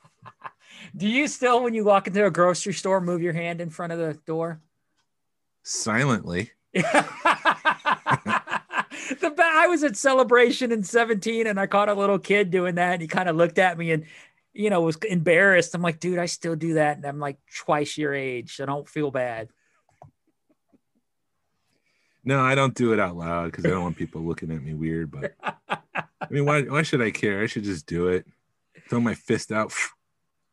[0.94, 3.92] do you still when you walk into a grocery store move your hand in front
[3.92, 4.60] of the door
[5.68, 6.52] Silently.
[6.72, 6.84] the
[9.20, 12.92] ba- I was at celebration in 17 and I caught a little kid doing that
[12.92, 14.04] and he kind of looked at me and
[14.52, 15.74] you know was embarrassed.
[15.74, 18.54] I'm like, dude, I still do that and I'm like twice your age.
[18.54, 19.48] So don't feel bad.
[22.24, 24.72] No, I don't do it out loud because I don't want people looking at me
[24.72, 25.10] weird.
[25.10, 25.34] But
[25.68, 27.42] I mean, why why should I care?
[27.42, 28.24] I should just do it.
[28.88, 29.72] Throw my fist out.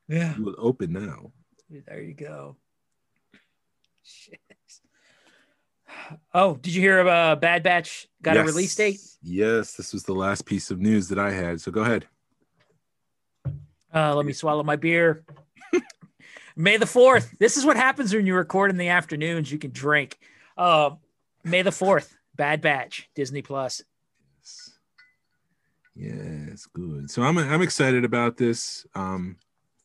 [0.08, 0.34] Yeah.
[0.38, 1.32] It's open now.
[1.70, 2.58] There you go.
[4.04, 4.40] Shit.
[6.34, 9.00] Oh, did you hear of uh, Bad Batch got a release date?
[9.22, 11.62] Yes, this was the last piece of news that I had.
[11.62, 12.08] So go ahead.
[13.94, 15.24] Uh, let me swallow my beer.
[16.56, 17.38] May the 4th.
[17.38, 19.52] This is what happens when you record in the afternoons.
[19.52, 20.20] You can drink.
[20.58, 20.92] Uh,
[21.44, 22.14] May the 4th.
[22.36, 23.84] Bad Batch, Disney Plus.
[25.96, 27.12] Yes, good.
[27.12, 28.86] So I'm I'm excited about this.
[28.96, 29.38] Um,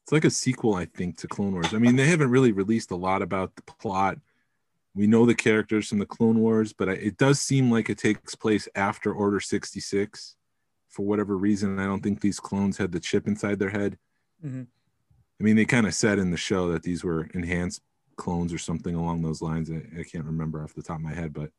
[0.08, 1.74] it's like a sequel, I think, to Clone Wars.
[1.74, 4.16] I mean, they haven't really released a lot about the plot.
[4.94, 7.98] We know the characters from the Clone Wars, but I, it does seem like it
[7.98, 10.34] takes place after Order 66.
[10.88, 13.98] For whatever reason, I don't think these clones had the chip inside their head.
[14.42, 14.68] Mhm.
[15.38, 17.82] I mean, they kind of said in the show that these were enhanced
[18.16, 19.70] clones or something along those lines.
[19.70, 21.50] I, I can't remember off the top of my head, but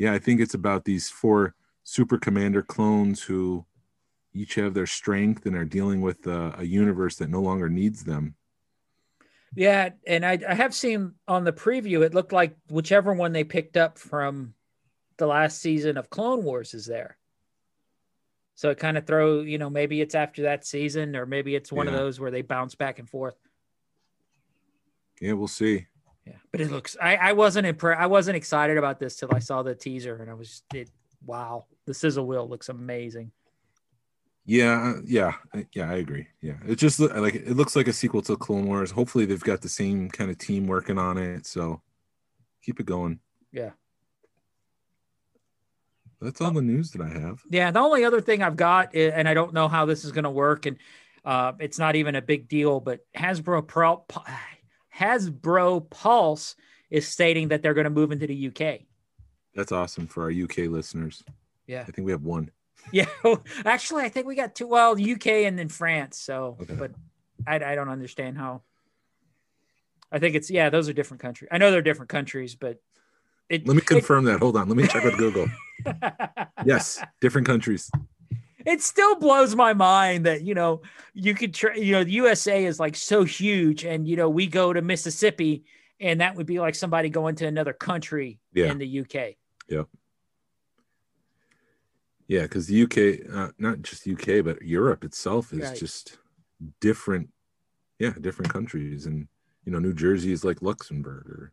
[0.00, 3.66] yeah, I think it's about these four super commander clones who
[4.34, 8.04] each have their strength and are dealing with uh, a universe that no longer needs
[8.04, 8.34] them
[9.54, 13.44] Yeah, and I, I have seen on the preview, it looked like whichever one they
[13.44, 14.54] picked up from
[15.18, 17.18] the last season of Clone Wars is there.
[18.54, 21.72] So it kind of throw, you know, maybe it's after that season, or maybe it's
[21.72, 23.34] one of those where they bounce back and forth.
[25.20, 25.86] Yeah, we'll see.
[26.26, 26.96] Yeah, but it looks.
[27.00, 28.00] I I wasn't impressed.
[28.00, 30.90] I wasn't excited about this till I saw the teaser, and I was it.
[31.24, 33.32] Wow, the sizzle reel looks amazing.
[34.44, 35.34] Yeah, uh, yeah,
[35.72, 35.90] yeah.
[35.90, 36.26] I agree.
[36.40, 38.90] Yeah, it just look like it looks like a sequel to Clone Wars.
[38.90, 41.46] Hopefully, they've got the same kind of team working on it.
[41.46, 41.80] So
[42.62, 43.20] keep it going.
[43.52, 43.70] Yeah.
[46.20, 47.42] That's all the news that I have.
[47.50, 50.12] Yeah, the only other thing I've got, i- and I don't know how this is
[50.12, 50.76] going to work, and
[51.24, 54.04] uh, it's not even a big deal, but Hasbro Pro,
[54.96, 56.54] Hasbro Pulse
[56.90, 58.82] is stating that they're going to move into the UK.
[59.54, 61.24] That's awesome for our UK listeners.
[61.66, 62.50] Yeah, I think we have one.
[62.92, 63.06] Yeah.
[63.64, 64.66] Actually, I think we got two.
[64.66, 66.18] Well, UK and then France.
[66.18, 66.74] So, Okay.
[66.74, 66.92] but
[67.46, 68.62] I, I don't understand how.
[70.10, 71.48] I think it's yeah, those are different countries.
[71.52, 72.80] I know they're different countries, but
[73.48, 73.66] it.
[73.66, 74.40] Let me it- confirm that.
[74.40, 74.68] Hold on.
[74.68, 75.46] Let me check with Google.
[76.64, 77.90] Yes, different countries.
[78.64, 82.64] it still blows my mind that you know you could try you know the usa
[82.64, 85.64] is like so huge and you know we go to mississippi
[85.98, 88.66] and that would be like somebody going to another country Yeah.
[88.70, 89.14] in the uk
[89.68, 89.82] Yeah,
[92.40, 95.76] because the UK, uh, not just UK, but Europe itself is Right.
[95.78, 96.18] just
[96.80, 97.28] different.
[97.98, 99.28] Yeah, different countries, and
[99.64, 101.50] you know, New Jersey is like Luxembourg or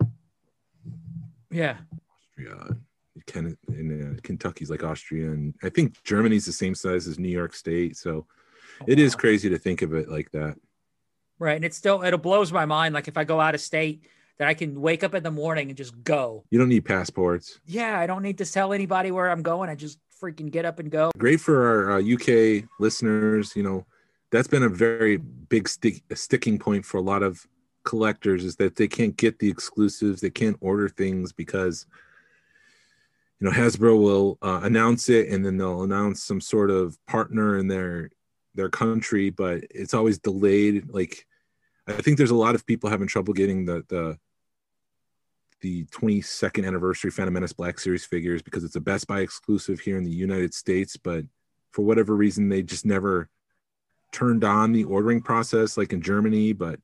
[1.52, 1.78] yeah
[2.18, 2.78] Austria.
[3.28, 7.28] Ken, in uh, Kentucky's like Austria, and I think Germany's the same size as New
[7.30, 7.98] York State.
[7.98, 8.26] So
[8.88, 9.20] it is Oh, Wow.
[9.20, 10.56] crazy to think of it like that.
[11.38, 14.06] right and it still it blows my mind like if i go out of state
[14.38, 17.60] that i can wake up in the morning and just go You don't need passports.
[17.65, 20.79] yeah i don't need to tell anybody where i'm going i just freaking get up
[20.79, 23.55] and go Great for our uh, UK listeners.
[23.55, 23.86] You know,
[24.32, 27.45] that's been a very big stick, a sticking point for a lot of
[27.84, 30.21] collectors is that they can't get the exclusives.
[30.21, 31.86] They can't order things because,
[33.39, 37.58] you know, Hasbro will uh, announce it and then they'll announce some sort of partner
[37.58, 38.12] in their
[38.55, 40.89] their country, but it's always delayed.
[40.89, 41.25] Like,
[41.88, 44.19] I think there's a lot of people having trouble getting the the
[45.62, 49.98] the 22nd anniversary Phantom Menace Black Series figures because it's a Best Buy exclusive here
[49.98, 51.26] in the United States, but
[51.72, 53.30] for whatever reason they just never
[54.12, 56.80] turned on the ordering process like in Germany, but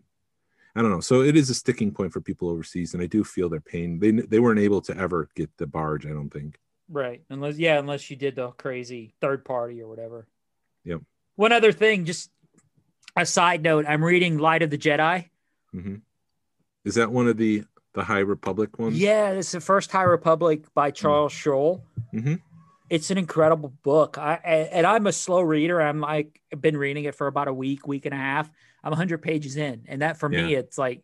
[0.76, 1.00] I don't know.
[1.00, 4.00] So it is a sticking point for people overseas and I do feel their pain.
[4.00, 6.60] They they weren't able to ever get the barge, I don't think.
[6.90, 7.24] Right.
[7.30, 10.28] Unless yeah, unless you did the crazy third party or whatever.
[10.84, 11.02] Yep.
[11.36, 12.30] One other thing, just
[13.16, 15.30] a side note, I'm reading Light of the Jedi.
[15.72, 15.96] hmm
[16.84, 17.64] Is that one of the
[17.96, 18.94] the High Republic one.
[18.94, 21.84] Yeah, it's the first High Republic by Charles Soule.
[22.14, 22.42] Mhm.
[22.90, 24.18] It's an incredible book.
[24.20, 25.82] I and I'm a slow reader.
[25.82, 28.50] I'm like I've been reading it for about a week, week and a half.
[28.84, 31.04] I'm 100 pages in, and that for me, it's like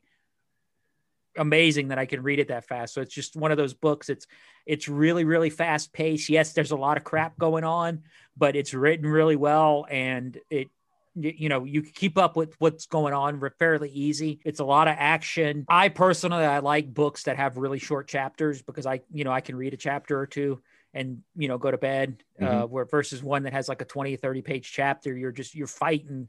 [1.38, 2.94] amazing that I can read it that fast.
[2.94, 4.10] So it's just one of those books.
[4.10, 4.28] It's
[4.68, 6.30] it's really really fast paced.
[6.30, 8.04] Yes, there's a lot of crap going on,
[8.38, 10.70] but it's written really well, and it
[11.16, 14.40] y- you know you keep up with what's going on fairly easy.
[14.46, 15.66] It's a lot of action.
[15.68, 19.42] I personally i like books that have really short chapters because i you know i
[19.42, 20.62] can read a chapter or two
[20.94, 24.16] and you know go to bed uh where versus one that has like a 20
[24.16, 26.28] 30 page chapter you're just you're fighting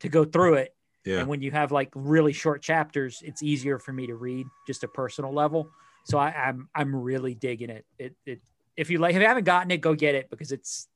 [0.00, 0.74] to go through it.
[1.04, 1.20] Yeah.
[1.20, 4.84] and when you have like really short chapters it's easier for me to read just
[4.84, 5.70] a personal level.
[6.04, 7.84] So I, i'm i'm really digging it.
[7.98, 8.40] It, it
[8.76, 10.88] if you like if you haven't gotten it go get it because it's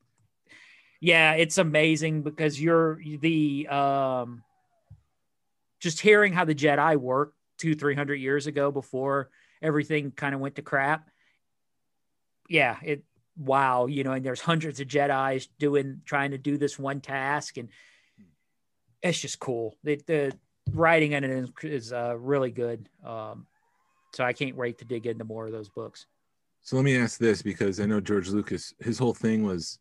[1.03, 4.41] yeah it's amazing because you're the um
[5.81, 9.29] just hearing how the jedi worked two three hundred years ago before
[9.61, 11.09] everything kind of went to crap.
[12.49, 13.03] Yeah it
[13.35, 17.57] wow you know and there's hundreds of jedis doing trying to do this one task
[17.57, 17.67] and
[19.01, 19.75] it's just cool.
[19.83, 20.37] The, the
[20.71, 22.87] writing in it is, is uh, really good.
[23.05, 23.45] Um
[24.13, 26.05] so i can't wait to dig into more of those books.
[26.61, 29.79] So let me ask this because I know George Lucas, his whole thing was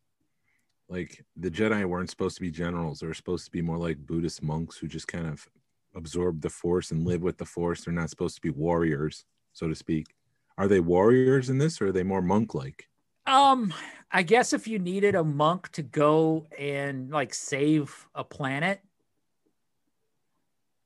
[0.93, 3.01] like the Jedi weren't supposed to be generals.
[3.01, 5.49] They were supposed to be more like Buddhist monks who just kind of
[5.95, 7.85] absorb the force and live with the force.
[7.85, 9.25] They're not supposed to be warriors,
[9.55, 10.15] so to speak.
[10.59, 12.89] Are they warriors in this or are they more monk like?
[13.27, 13.73] Um,
[14.11, 18.81] I guess if you needed a monk to go and like save a planet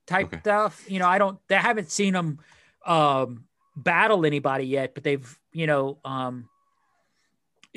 [0.06, 0.38] type Okay.
[0.38, 2.38] stuff, you know, I don't, they haven't seen them
[2.84, 6.48] um, battle anybody yet, but they've, you know, um,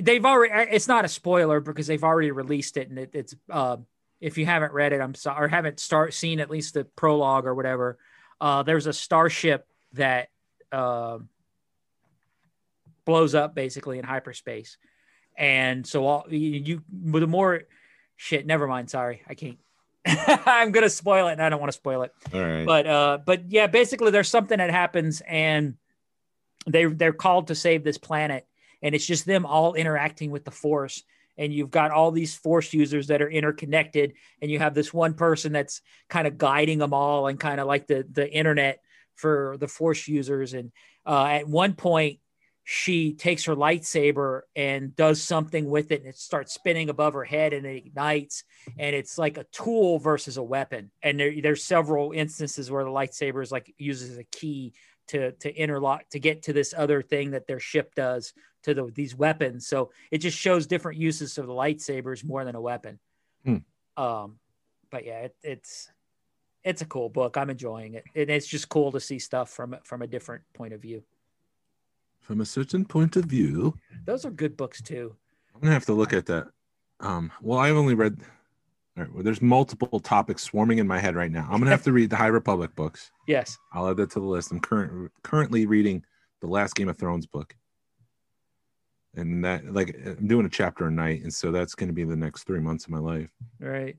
[0.02, 3.78] they've already, it's not a spoiler because they've already released it and it, it's, uh,
[4.22, 7.46] if you haven't read it, I'm sorry, or haven't start seen at least the prologue
[7.46, 7.98] or whatever.
[8.42, 10.30] Uh, there's a starship that,
[10.72, 11.30] um,
[13.06, 14.78] blows up basically in hyperspace.
[15.36, 17.64] And so all you, you the more
[18.18, 18.90] shit, never mind.
[18.90, 19.58] Sorry, I can't.
[20.06, 22.12] I'm gonna spoil it, and I don't want to spoil it.
[22.34, 22.66] All right.
[22.66, 25.76] But uh, but yeah, basically, there's something that happens, and
[26.68, 28.46] they they're called to save this planet,
[28.82, 31.04] and it's just them all interacting with the Force.
[31.38, 34.12] And you've got all these force users that are interconnected,
[34.42, 37.68] and you have this one person that's kind of guiding them all, and kind of
[37.68, 38.82] like the the internet
[39.16, 40.54] for the force users.
[40.54, 40.74] And
[41.06, 42.20] uh, at one point,
[42.72, 47.24] she takes her lightsaber and does something with it and it starts spinning above her
[47.24, 48.44] head and it ignites
[48.78, 52.90] and it's like a tool versus a weapon and there, there's several instances where the
[52.92, 54.72] lightsaber is like uses a key
[55.10, 58.86] to to interlock to get to this other thing that their ship does to the,
[58.96, 62.98] these weapons so it just shows different uses of the lightsabers more than a weapon
[63.46, 63.58] Hmm.
[63.98, 64.40] um
[64.92, 65.92] but yeah it, it's
[66.64, 69.76] it's a cool book i'm enjoying it and it's just cool to see stuff from
[69.84, 71.04] from a different point of view
[72.20, 73.74] From a certain point of view,
[74.06, 75.16] those are good books too
[75.56, 76.48] I'm gonna have to look at that.
[77.02, 78.16] Um, well, I've only read.
[78.98, 81.48] All right, well, there's multiple topics swarming in my head right now.
[81.50, 83.12] I'm gonna have to read the High Republic books.
[83.28, 84.52] yes I'll add that to the list.
[84.52, 86.04] I'm current currently reading
[86.42, 87.56] the last Game of Thrones book,
[89.16, 92.16] and that like I'm doing a chapter a night, and so that's gonna be the
[92.16, 93.30] next three months of my life.
[93.60, 93.96] right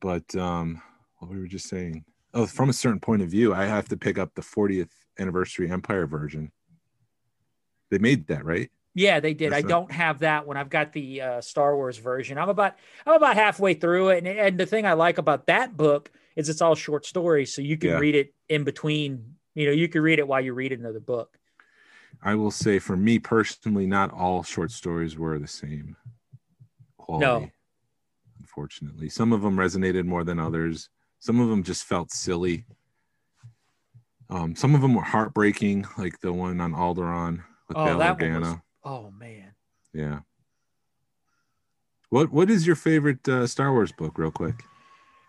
[0.00, 0.80] But um,
[1.18, 2.04] what we were just saying.
[2.34, 5.70] Oh, from a certain point of view, I have to pick up the 40th anniversary
[5.70, 6.52] Empire version.
[7.90, 8.70] They made that right.
[8.98, 9.52] Yeah, they did.
[9.52, 10.56] That's I don't have that one.
[10.56, 12.36] I've got the uh, Star Wars version.
[12.36, 12.74] I'm about
[13.06, 16.48] I'm about halfway through it, and, and the thing I like about that book is
[16.48, 17.98] it's all short stories, so you can Yeah.
[17.98, 19.36] read it in between.
[19.54, 21.38] You know, you can read it while you read another book.
[22.22, 25.96] I will say, for me personally, not all short stories were the same
[26.96, 27.24] quality.
[27.44, 27.50] No.
[28.40, 30.88] Unfortunately, some of them resonated more than others.
[31.20, 32.66] Some of them just felt silly.
[34.28, 38.20] Um, some of them were heartbreaking, like the one on Alderaan with Oh, Bail that
[38.20, 38.62] one Organa.
[38.84, 39.52] Oh man,
[39.92, 40.20] Yeah.
[42.10, 44.64] What What is your favorite uh, Star Wars book, real quick,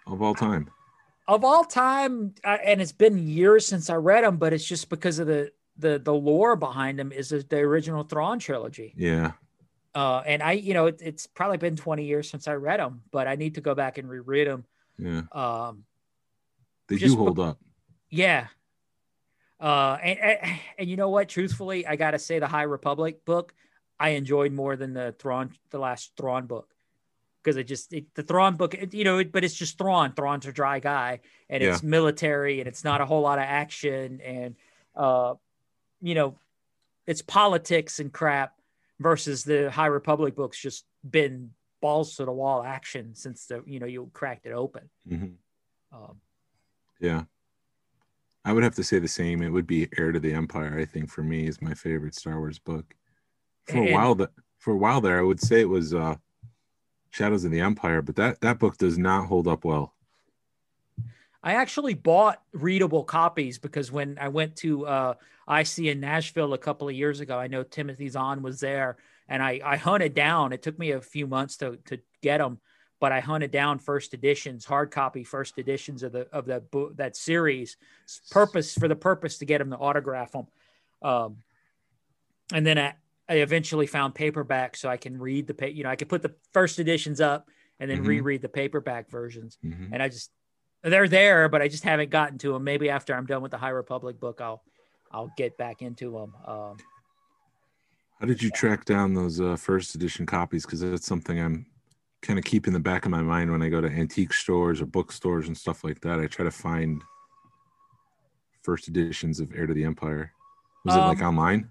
[0.07, 0.69] of all time?
[1.27, 4.89] of all time, I, and it's been years since I read them, but it's just
[4.89, 8.93] because of the the the lore behind them is the, original Thrawn trilogy.
[8.97, 9.33] Yeah.
[9.95, 13.01] Uh, and I, you know, it, it's probably been 20 years since I read them,
[13.12, 14.65] but I need to go back and reread them.
[14.97, 15.23] Yeah.
[15.31, 15.85] Um,
[16.88, 17.59] They do hold up.
[18.09, 18.47] Yeah.
[19.60, 21.28] Uh, and, and and you know what?
[21.30, 23.54] Truthfully, I gotta say the High Republic book
[24.00, 26.74] I enjoyed more than the Thrawn, the last Thrawn book,
[27.43, 30.13] because it just it, the Thrawn book, it, you know, it, but it's just Thrawn.
[30.13, 31.19] Thrawn's a dry guy,
[31.50, 34.56] and it's military, and it's not a whole lot of action, and
[34.95, 35.34] uh,
[36.02, 36.38] you know,
[37.06, 38.56] it's politics and crap
[39.00, 43.80] versus the High Republic books just been balls to the wall action since the you
[43.82, 44.89] know you cracked it open.
[45.06, 45.36] Mhm.
[45.91, 46.22] Um,
[47.02, 47.24] Yeah.
[48.49, 49.43] I would have to say the same.
[49.43, 52.39] It would be Heir to the Empire, I think, for me, is my favorite Star
[52.39, 52.95] Wars book.
[53.65, 56.15] For a while that for a while there, I would say it was uh
[57.12, 59.93] Shadows of the Empire, but that that book does not hold up well.
[61.43, 65.13] I actually bought readable copies because when I went to uh,
[65.47, 69.43] IC in Nashville a couple of years ago, I know Timothy Zahn was there, and
[69.43, 70.53] I, I hunted down.
[70.53, 72.57] It took me a few months to to get them,
[72.99, 76.97] but I hunted down first editions, hard copy first editions of the of that book
[76.97, 77.77] that series,
[78.31, 80.47] purpose for the purpose to get them to autograph them,
[81.01, 81.38] um,
[82.53, 82.95] and then I,
[83.27, 86.21] I eventually found paperback so I can read the pa- you know I could put
[86.21, 88.07] the first editions up and then Mhm.
[88.07, 89.89] reread the paperback versions Mhm.
[89.93, 90.31] and I just
[90.81, 92.63] they're there, but I just haven't gotten to them.
[92.63, 94.63] Maybe after I'm done with the High Republic book, I'll
[95.12, 96.35] I'll get back into them.
[96.45, 96.77] Um,
[98.19, 100.65] How did you track down those uh, first edition copies?
[100.65, 101.65] Because that's something I'm
[102.21, 104.82] kind of keep in the back of my mind when I go to antique stores
[104.82, 106.19] or bookstores and stuff like that.
[106.19, 107.01] I try to find
[108.62, 110.34] first editions of Heir to the Empire.
[110.86, 111.69] Was it like Um, online?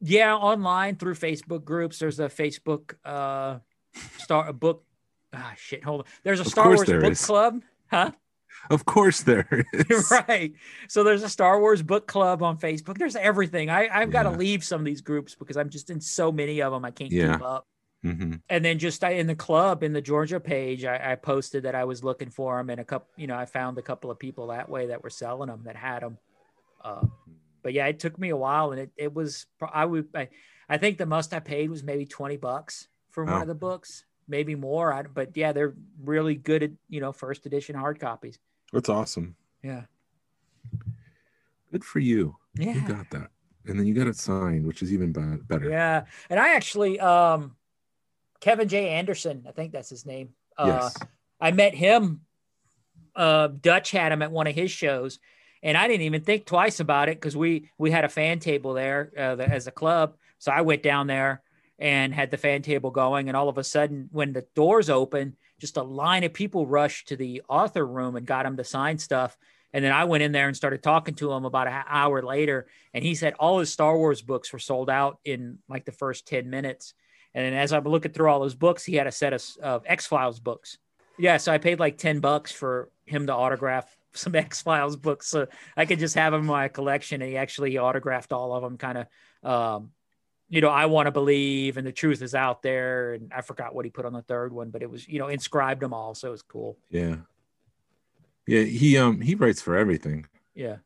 [0.00, 1.98] yeah, online through Facebook groups.
[1.98, 3.58] There's a Facebook uh,
[4.18, 4.84] star a book.
[5.32, 5.84] Ah, shit.
[5.84, 6.06] Hold on.
[6.22, 7.24] There's a Of Star Wars book is.
[7.24, 8.12] club, huh?
[8.70, 10.10] Of course, there is.
[10.28, 10.52] right.
[10.88, 12.98] So there's a Star Wars book club on Facebook.
[12.98, 13.68] There's everything.
[13.70, 16.60] I, I've got to leave some of these groups because I'm just in so many
[16.62, 16.84] of them.
[16.84, 17.34] I can't Yeah.
[17.34, 17.66] keep up.
[18.02, 21.64] Hmm and then just I, in the club in the Georgia page, I, I posted
[21.64, 24.10] that I was looking for them, and a couple, you know, I found a couple
[24.10, 26.18] of people that way that were selling them that had them.
[26.82, 27.06] Uh,
[27.62, 30.28] but yeah, it took me a while, and it, it was I would I,
[30.68, 34.04] I think the most I paid was maybe twenty bucks for one of the books,
[34.28, 34.92] maybe more.
[34.92, 38.38] I, but yeah, they're really good at you know first edition hard copies.
[38.72, 39.34] That's awesome.
[39.62, 39.82] Yeah,
[41.72, 42.36] Good for you.
[42.54, 42.74] Yeah.
[42.74, 43.30] You got that.
[43.66, 45.68] And then you got it signed, which is even better.
[45.68, 46.04] yeah.
[46.30, 47.54] And I actually, um,
[48.40, 48.90] Kevin J.
[48.90, 50.30] Anderson, I think that's his name.
[50.56, 50.96] Uh, Yes.
[51.40, 52.22] I met him.
[53.14, 55.18] Uh, Dutch had him at one of his shows,
[55.62, 58.74] and I didn't even think twice about it because we we had a fan table
[58.74, 60.16] there uh, the, as a club.
[60.38, 61.42] So I went down there
[61.78, 65.36] and had the fan table going, and all of a sudden, when the doors open,
[65.60, 68.98] just a line of people rushed to the author room and got him to sign
[68.98, 69.36] stuff.
[69.72, 72.66] And then I went in there and started talking to him about an hour later.
[72.94, 76.26] And he said all his Star Wars books were sold out in like the first
[76.26, 76.94] 10 minutes.
[77.34, 79.82] And then as I'm looking through all his books, he had a set of, of
[79.86, 80.78] X Files books.
[81.18, 81.36] Yeah.
[81.36, 85.28] So I paid like 10 bucks for him to autograph some X Files books.
[85.28, 87.22] So I could just have them in my collection.
[87.22, 89.90] And he actually autographed all of them, kind of, um,
[90.48, 93.12] you know, I want to believe and the truth is out there.
[93.12, 95.28] And I forgot what he put on the third one, but it was, you know,
[95.28, 96.14] inscribed them all.
[96.14, 96.78] So it was cool.
[96.90, 97.16] Yeah.
[98.48, 100.26] Yeah, he um he writes for everything.
[100.54, 100.76] Yeah.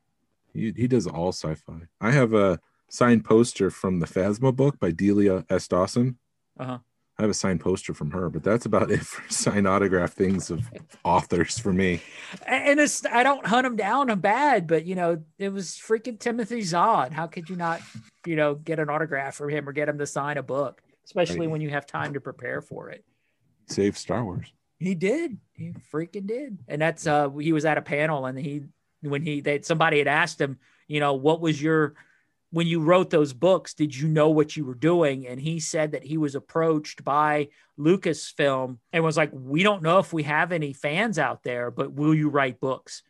[0.53, 1.83] He he does all sci-fi.
[2.01, 5.69] I have a signed poster from the Phasma book by Delilah S.
[5.69, 6.19] Dawson.
[6.63, 6.79] Uh-huh.
[7.19, 10.51] I have a signed poster from her, but that's about it for signed autograph things
[10.51, 10.69] of
[11.05, 12.01] authors for me.
[12.47, 14.11] And it's I don't hunt them down.
[14.11, 17.13] I'm bad, but you know, it was freaking Timothy Zahn.
[17.13, 17.81] How could you not,
[18.27, 21.41] you know, get an autograph from him or get him to sign a book, especially
[21.41, 21.51] Right.
[21.51, 23.05] when you have time to prepare for it?
[23.67, 24.53] Save Star Wars.
[24.79, 25.39] He did.
[25.53, 26.59] He freaking did.
[26.67, 28.63] And that's uh he was at a panel and he
[29.03, 30.59] when he that somebody had asked him,
[30.89, 31.95] you know, what was your
[32.53, 35.27] when you wrote those books, did you know what you were doing?
[35.27, 37.49] And he said that he was approached by
[37.79, 41.95] Lucasfilm and was like, We don't know if we have any fans out there, but
[41.95, 43.03] will you write books?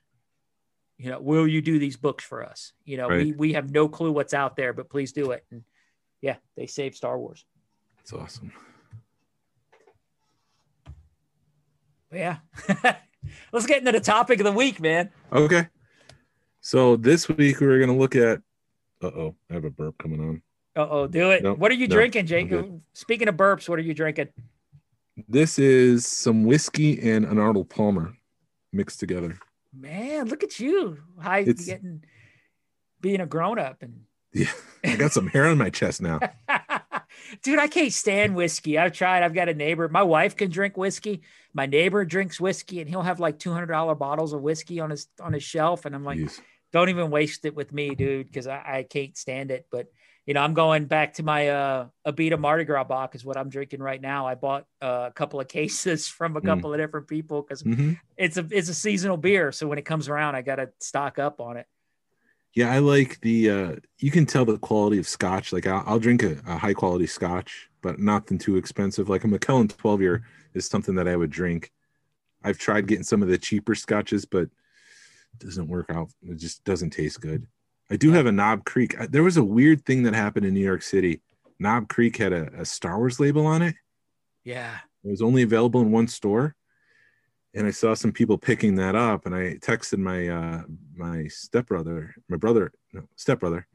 [0.96, 2.72] You know, will you do these books for us?
[2.84, 3.36] You know, we, Right.
[3.36, 5.44] we have no clue what's out there, but please do it.
[5.50, 5.64] And
[6.20, 7.44] yeah, they saved Star Wars.
[8.00, 8.52] It's awesome.
[12.10, 12.36] But yeah.
[13.52, 15.10] Let's get into the topic of the week, man.
[15.32, 15.66] Okay.
[16.60, 18.40] So this week we are gonna look at
[19.02, 20.42] uh oh, I have a burp coming on.
[20.74, 21.42] Uh oh, do it.
[21.42, 22.52] Nope, what are you no, drinking, Jake?
[22.94, 24.28] Speaking of burps, what are you drinking?
[25.28, 28.14] This is some whiskey and an Arnold Palmer
[28.72, 29.38] mixed together.
[29.74, 30.98] Man, look at you.
[31.20, 32.04] High It's- getting
[33.00, 34.02] being a grown up and
[34.34, 34.50] Yeah,
[34.82, 36.18] I got some hair on my chest now.
[37.42, 38.78] dude, I can't stand whiskey.
[38.78, 39.22] I've tried.
[39.22, 39.88] I've got a neighbor.
[39.90, 41.20] My wife can drink whiskey.
[41.52, 44.88] My neighbor drinks whiskey, and he'll have like two hundred dollar bottles of whiskey on
[44.88, 45.84] his on his shelf.
[45.84, 46.40] And I'm like, Jeez.
[46.72, 49.66] Don't even waste it with me, dude, because I, I can't stand it.
[49.70, 49.88] But
[50.26, 53.48] you know, I'm going back to my uh Abita Mardi Gras Bock is what I'm
[53.48, 54.26] drinking right now.
[54.26, 56.44] I bought uh, a couple of cases from a Mm.
[56.44, 57.98] couple of different people because Mhm.
[58.16, 59.52] it's a it's a seasonal beer.
[59.52, 61.66] So when it comes around, I gotta stock up on it.
[62.54, 63.50] Yeah, I like the.
[63.50, 65.52] uh You can tell the quality of Scotch.
[65.52, 69.08] Like I'll, I'll drink a, a high quality Scotch, but nothing too expensive.
[69.08, 71.72] Like a Macallan twelve year is something that I would drink.
[72.44, 74.48] I've tried getting some of the cheaper Scotches, but
[75.44, 76.10] doesn't work out.
[76.22, 77.46] It just doesn't taste good.
[77.90, 78.98] I do have a Knob Creek.
[79.00, 81.20] I- There was a weird thing that happened in New York City.
[81.58, 83.74] Knob Creek had a, a Star Wars label on it.
[84.44, 84.78] Yeah.
[85.04, 86.54] It was only available in one store.
[87.54, 90.62] And I saw some people picking that up and I texted my uh
[90.96, 93.66] my stepbrother, my brother, no, stepbrother,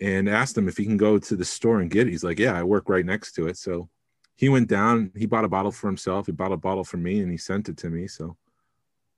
[0.00, 2.10] and asked him if he can go to the store and get it.
[2.10, 3.56] He's like, Yeah, I work right next to it.
[3.56, 3.88] So
[4.36, 7.18] he went down, he bought a bottle for himself, he bought a bottle for me,
[7.20, 8.06] and he sent it to me.
[8.06, 8.36] So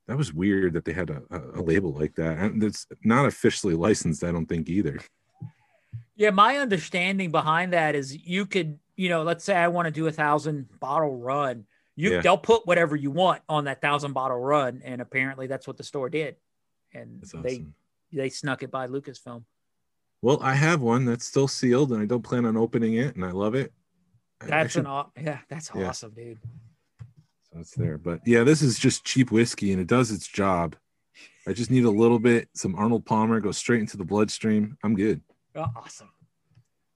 [0.09, 2.38] that was weird that they had a, a, label like that.
[2.38, 4.98] And it's not officially licensed, I don't think either.
[6.16, 9.92] Yeah, my understanding behind that is you could, you know, let's say I want to
[9.92, 11.64] do a thousand bottle run.
[11.96, 12.20] You Yeah.
[12.20, 15.84] they'll put whatever you want on that thousand bottle run, and apparently that's what the
[15.84, 16.36] store did,
[16.94, 17.66] and That's they
[18.12, 19.44] they snuck it by Lucasfilm.
[20.20, 23.24] Well, I have one that's still sealed and I don't plan on opening it, and
[23.24, 23.72] I love it.
[24.40, 25.88] I- I That's should- an aw- yeah, that's Yeah.
[25.88, 26.38] awesome, dude.
[27.53, 27.98] So it's there.
[27.98, 30.76] But yeah, this is just cheap whiskey and it does its job.
[31.46, 34.78] I just need a little bit, some Arnold Palmer, go straight into the bloodstream.
[34.84, 35.20] I'm good.
[35.55, 36.09] Oh, awesome.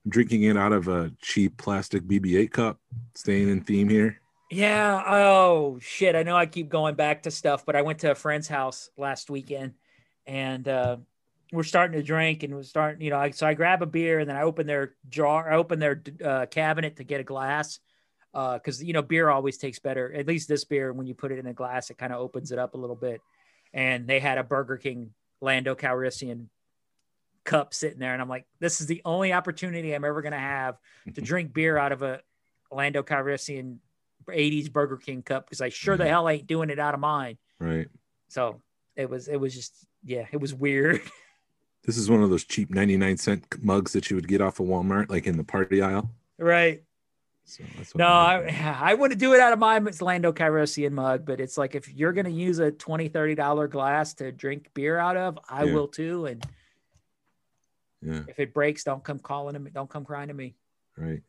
[0.05, 2.79] I'm drinking it out of a cheap plastic BB-8 cup,
[3.15, 4.21] staying in theme here.
[4.51, 5.03] Yeah.
[5.05, 6.15] Oh shit.
[6.15, 8.91] I know I keep going back to stuff, but I went to a friend's house
[8.97, 9.75] last weekend,
[10.25, 10.99] and uh,
[11.53, 13.03] we're starting to drink, and we're starting.
[13.03, 15.57] You know, I, so I grab a beer, and then I open their jar, I
[15.57, 17.81] open their uh, cabinet to get a glass,
[18.59, 20.13] because you know beer always tastes better.
[20.13, 22.53] At least this beer, when you put it in a glass, it kind of opens
[22.53, 23.21] it up a little bit.
[23.73, 26.47] And they had a Burger King Lando Calrissian
[27.45, 30.77] cup sitting there, and I'm like, this is the only opportunity I'm ever gonna have
[31.15, 32.21] to drink beer out of a
[32.71, 33.79] Lando Calrissian
[34.29, 36.09] 80s Burger King cup because I sure the Mhm.
[36.09, 37.39] hell ain't doing it out of mine.
[37.61, 37.87] Right.
[38.29, 38.61] So
[38.97, 39.73] it was it was just
[40.05, 41.01] yeah, it was weird.
[41.85, 44.67] This is one of those cheap 99 cent mugs that you would get off of
[44.67, 46.11] Walmart, like in the party aisle.
[46.37, 46.83] right.
[47.49, 47.63] So
[47.95, 48.77] No, I.
[48.91, 52.13] I wouldn't do it out of my Lando Calrissian mug, but it's like if you're
[52.13, 55.75] gonna use a 20 30 dollar glass to drink beer out of, I Yeah.
[55.75, 56.27] will too.
[56.27, 56.45] And
[58.03, 60.57] yeah, if it breaks, don't come calling to me, don't come crying to me.
[60.97, 61.23] right.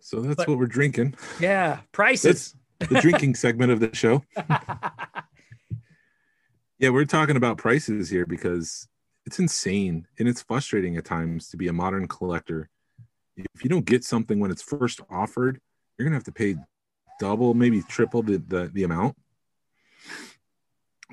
[0.00, 1.14] So that's But- what we're drinking.
[1.40, 2.54] Yeah, prices.
[2.78, 4.24] The drinking segment of the show.
[6.80, 8.86] Yeah, we're talking about prices here because
[9.26, 12.70] it's insane and it's frustrating at times to be a modern collector.
[13.54, 15.60] If you don't get something when it's first offered,
[15.96, 16.56] you're gonna have to pay
[17.20, 19.16] double, maybe triple the the, the amount.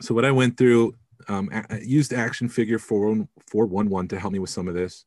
[0.01, 0.95] So what I went through,
[1.30, 5.05] um, I used Action Figure 411 to help me with some of this.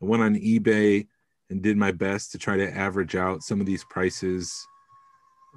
[0.00, 1.06] I went on eBay
[1.50, 4.66] and did my best to try to average out some of these prices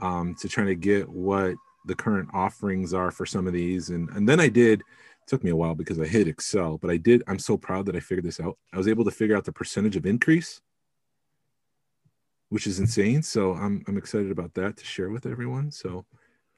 [0.02, 3.90] um, to try to get what the current offerings are for some of these.
[3.90, 4.82] And, and then I did,
[5.28, 7.96] took me a while because I hit Excel, but I did, I'm so proud that
[7.96, 8.58] I figured this out.
[8.74, 10.62] I was able to figure out the percentage of increase
[12.50, 13.22] which is insane.
[13.22, 15.72] So I'm I'm excited about that to share with everyone.
[15.72, 16.06] So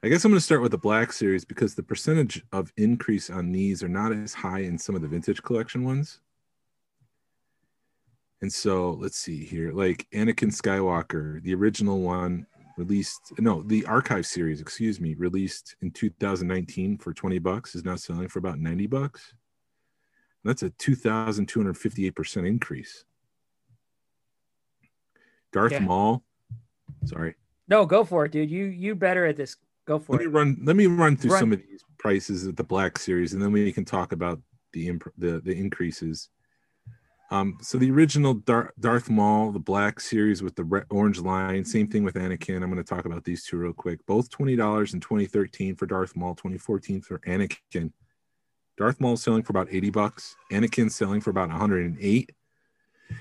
[0.04, 3.30] I guess I'm going to start with the Black Series because the percentage of increase
[3.32, 6.20] on these are not as high in some of the vintage collection ones.
[8.42, 12.46] And so let's see here, like Anakin Skywalker, the original one
[12.78, 17.96] released, no, the archive series, excuse me, released in 2019 for 20 bucks is now
[17.96, 19.34] selling for about 90 bucks.
[20.44, 23.06] That's a 2,258% increase.
[25.58, 25.80] Darth yeah.
[25.80, 26.24] Maul.
[27.06, 27.36] Sorry.
[27.68, 28.52] No, go for it, dude.
[28.52, 29.56] You you better at this.
[29.86, 30.26] Go for let it.
[30.26, 30.58] Me run.
[30.64, 31.40] Let me run through run.
[31.40, 34.40] some of these prices of the Black Series, and then we can talk about
[34.74, 36.30] the imp- the the increases.
[37.30, 41.66] Um, so the original Dar- Darth Maul, the Black Series with the red, orange line,
[41.66, 42.64] same thing with Anakin.
[42.64, 44.06] I'm going to talk about these two real quick.
[44.06, 47.92] Both twenty dollars in 2013 for Darth Maul, 2014 for Anakin.
[48.78, 50.36] Darth Maul selling for about 80 bucks.
[50.52, 52.30] Anakin selling for about 108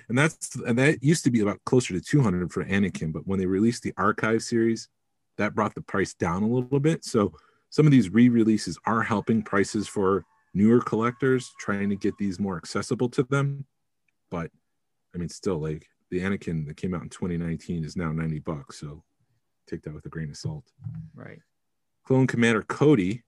[0.08, 3.38] and that's and that used to be about closer to 200 for Anakin, but when
[3.38, 4.88] they released the archive series,
[5.38, 7.04] that brought the price down a little bit.
[7.04, 7.32] So
[7.70, 10.24] some of these re-releases are helping prices for
[10.54, 13.66] newer collectors, trying to get these more accessible to them.
[14.30, 14.50] But
[15.14, 18.80] I mean, still, like the Anakin that came out in 2019 is now 90 bucks.
[18.80, 19.02] So
[19.68, 20.64] take that with a grain of salt.
[21.14, 21.40] Right.
[22.04, 23.22] Clone Commander Cody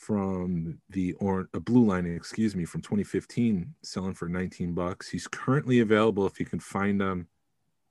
[0.00, 5.10] from the or a blue line, excuse me, from 2015, selling for 19 bucks.
[5.10, 7.28] He's currently available if you can find him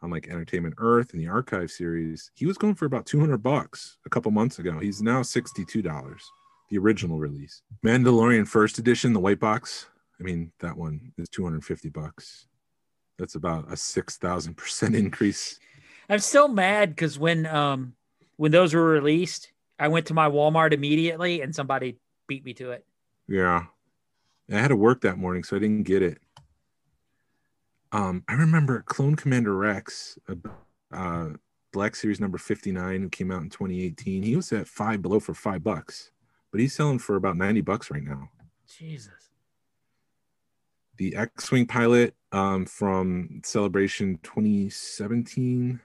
[0.02, 2.32] on like Entertainment Earth and the Archive series.
[2.34, 4.80] He was going for about 200 bucks a couple months ago.
[4.80, 6.20] He's now $62,
[6.72, 7.62] the original release.
[7.86, 9.86] Mandalorian First Edition, the white box.
[10.20, 12.48] I mean, that one is 250 bucks.
[13.20, 15.60] That's about a 6,000% increase.
[16.10, 17.94] I'm still mad because when um
[18.38, 22.72] when those were released, I went to my Walmart immediately and somebody beat me to
[22.72, 22.86] it.
[23.28, 23.66] Yeah.
[24.52, 26.20] I had to work that morning, so I didn't get it.
[27.92, 30.18] Um, I remember Clone Commander Rex,
[30.92, 31.30] uh,
[31.72, 34.24] Black Series number 59, who came out in 2018.
[34.24, 36.12] He was at five below for five bucks,
[36.52, 38.30] but he's selling for about 90 bucks right now.
[38.68, 39.30] Jesus.
[40.98, 45.80] The X Wing pilot um, from Celebration 2017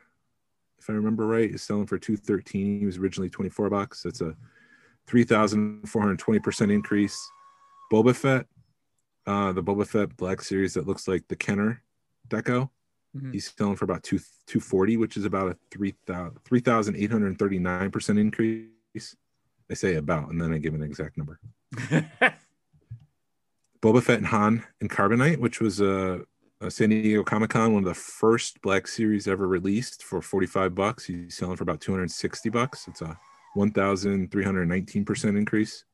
[0.85, 2.81] if I remember right, is selling for 213.
[2.81, 4.03] He was originally 24 bucks.
[4.03, 4.37] That's a
[5.09, 7.31] 3,420% increase.
[7.91, 8.45] Boba Fett,
[9.27, 11.83] uh, the Boba Fett Black Series that looks like the Kenner
[12.29, 12.69] deco.
[13.17, 13.33] Mm-hmm.
[13.33, 19.17] He's selling for about two 240, which is about a 3,839% increase.
[19.71, 21.41] I say about, and then I give an exact number.
[23.81, 26.27] Boba Fett and Han and Carbonite, which was a
[26.61, 30.75] uh, San Diego Comic Con, one of the first Black Series ever released for 45
[30.75, 31.05] bucks.
[31.05, 32.89] He's selling for about 260 bucks.
[32.89, 33.19] It's a
[33.57, 35.85] 1,319% increase.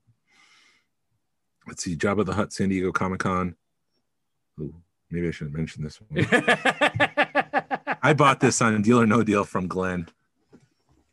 [1.67, 3.55] Let's see, Jabba the Hutt, San Diego Comic Con.
[5.11, 6.27] maybe I shouldn't mention this one.
[8.03, 10.09] I bought this on Deal or No Deal from Glen.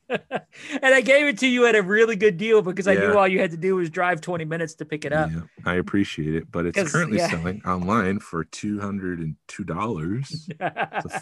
[0.30, 0.42] and
[0.82, 3.00] I gave it to you at a really good deal because I yeah.
[3.00, 5.30] knew all you had to do was drive 20 minutes to pick it up.
[5.32, 7.30] Yeah, I appreciate it, but it's currently yeah.
[7.30, 9.36] selling online for $202.
[10.60, 11.16] It's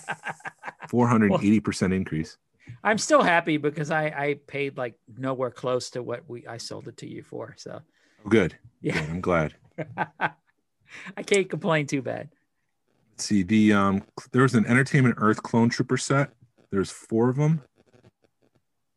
[0.88, 2.38] a 480% well, increase.
[2.84, 6.88] I'm still happy because I, I paid like nowhere close to what we I sold
[6.88, 7.56] it to you for.
[7.58, 7.80] So
[8.26, 8.58] oh, good.
[8.82, 9.10] Yeah, good.
[9.10, 9.56] I'm glad.
[11.18, 12.30] I can't complain too bad.
[13.14, 16.32] Let's see the um there was an Entertainment Earth Clone Trooper set.
[16.72, 17.62] There's four of them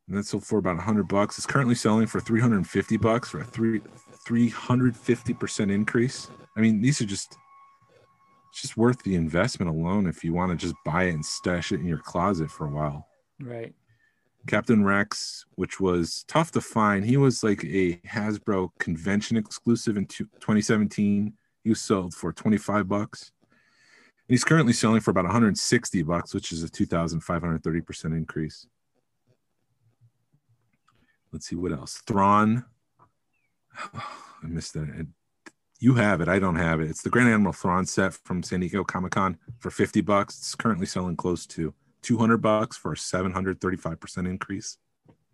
[0.08, 1.36] and that sold for about 100 bucks.
[1.38, 3.80] It's currently selling for 350 bucks for a three
[4.26, 6.28] 350 percent increase.
[6.56, 7.36] I mean, these are just
[8.50, 11.72] it's just worth the investment alone if you want to just buy it and stash
[11.72, 13.06] it in your closet for a while.
[13.38, 13.74] Right.
[14.46, 17.04] Captain Rex, which was tough to find.
[17.04, 21.34] He was like a Hasbro convention exclusive in 2017.
[21.64, 23.30] He was sold for 25 bucks.
[24.26, 28.66] And he's currently selling for about 160 bucks, which is a 2,530% increase.
[31.32, 32.02] Let's see what else.
[32.06, 32.64] Thrawn.
[33.94, 35.06] I missed that.
[35.80, 36.28] You have it.
[36.28, 36.90] I don't have it.
[36.90, 40.38] It's the Grand Admiral Thrawn set from San Diego Comic Con for 50 bucks.
[40.38, 41.72] It's currently selling close to
[42.02, 44.78] 200 bucks for a 735% increase.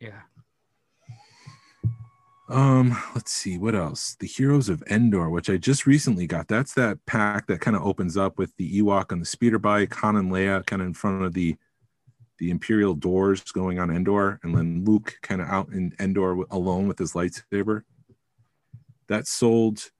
[0.00, 0.20] Yeah.
[2.48, 4.16] Um, let's see what else.
[4.20, 6.48] The Heroes of Endor, which I just recently got.
[6.48, 9.94] That's that pack that kind of opens up with the Ewok on the speeder bike,
[9.94, 11.56] Han and Leia kind of in front of the
[12.38, 16.88] the Imperial doors going on Endor, and then Luke kind of out in Endor alone
[16.88, 17.82] with his lightsaber.
[19.08, 19.90] That sold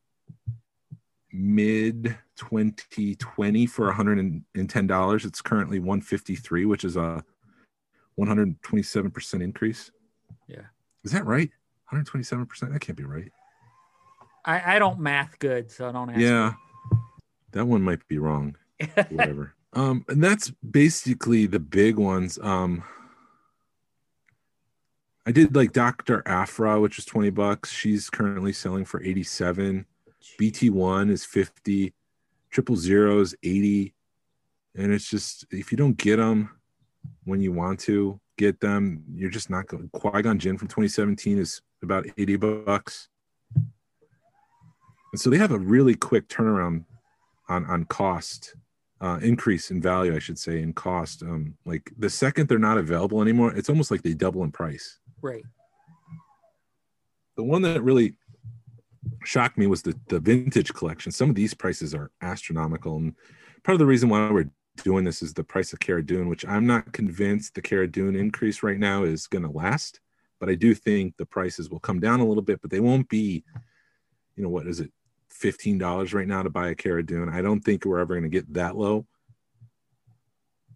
[1.33, 5.25] mid 2020 for $110.
[5.25, 7.25] It's currently 153, which is a
[8.19, 9.91] 127% increase.
[10.49, 10.63] Yeah.
[11.05, 11.51] Is that right?
[11.93, 12.73] 127%?
[12.73, 13.31] That can't be right.
[14.45, 16.21] I, I don't math good, so I don't ask.
[16.21, 16.55] Yeah.
[17.53, 18.57] That one might be wrong.
[19.11, 19.55] Whatever.
[19.75, 22.39] Um, and that's basically the big ones.
[22.41, 22.85] Um,
[25.27, 26.23] I did like Dr.
[26.27, 27.73] Aphra, which is 20 bucks.
[27.73, 29.87] She's currently selling for 87.
[30.41, 31.93] BT1 is 50.
[32.51, 33.95] Triple zero is 80.
[34.77, 36.51] And it's just, if you don't get them
[37.25, 39.89] when you want to get them, you're just not going.
[39.93, 43.09] Qui Gon Jinn from 2017 is about 80 bucks.
[43.55, 46.85] And so they have a really quick turnaround
[47.49, 48.57] on, on cost,
[49.01, 51.23] uh, increase in value, I should say, in cost.
[51.23, 54.99] Um, like the second they're not available anymore, it's almost like they double in price.
[55.21, 55.45] Right.
[57.37, 58.15] The one that really
[59.25, 61.13] shocked me was the, the vintage collection.
[61.13, 62.97] Some of these prices are astronomical.
[62.97, 63.15] And
[63.65, 64.51] part of the reason why we're
[64.83, 68.17] doing this is the price of Cara Dune, which I'm not convinced the Cara Dune
[68.17, 70.01] increase right now is going to last.
[70.41, 73.09] But I do think the prices will come down a little bit, but they won't
[73.09, 73.45] be,
[74.37, 74.93] you know, what is it,
[75.43, 77.29] $15 right now to buy a Cara Dune?
[77.29, 79.07] I don't think we're ever going to get that low.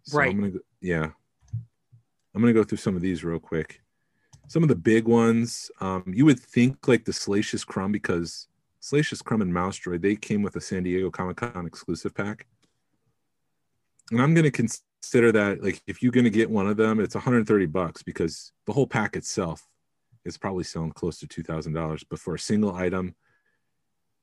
[0.04, 0.30] So right.
[0.30, 1.11] I'm gonna go, yeah.
[2.34, 3.80] I'm going to go through some of these real quick
[4.48, 8.48] some of the big ones um, you would think like the salacious crumb because
[8.80, 12.46] salacious crumb and mouse droid they came with a san diego comic-con exclusive pack
[14.11, 16.98] and i'm going to consider that like if you're going to get one of them
[16.98, 19.68] it's 130 bucks because the whole pack itself
[20.24, 23.14] is probably selling close to $2000 but for a single item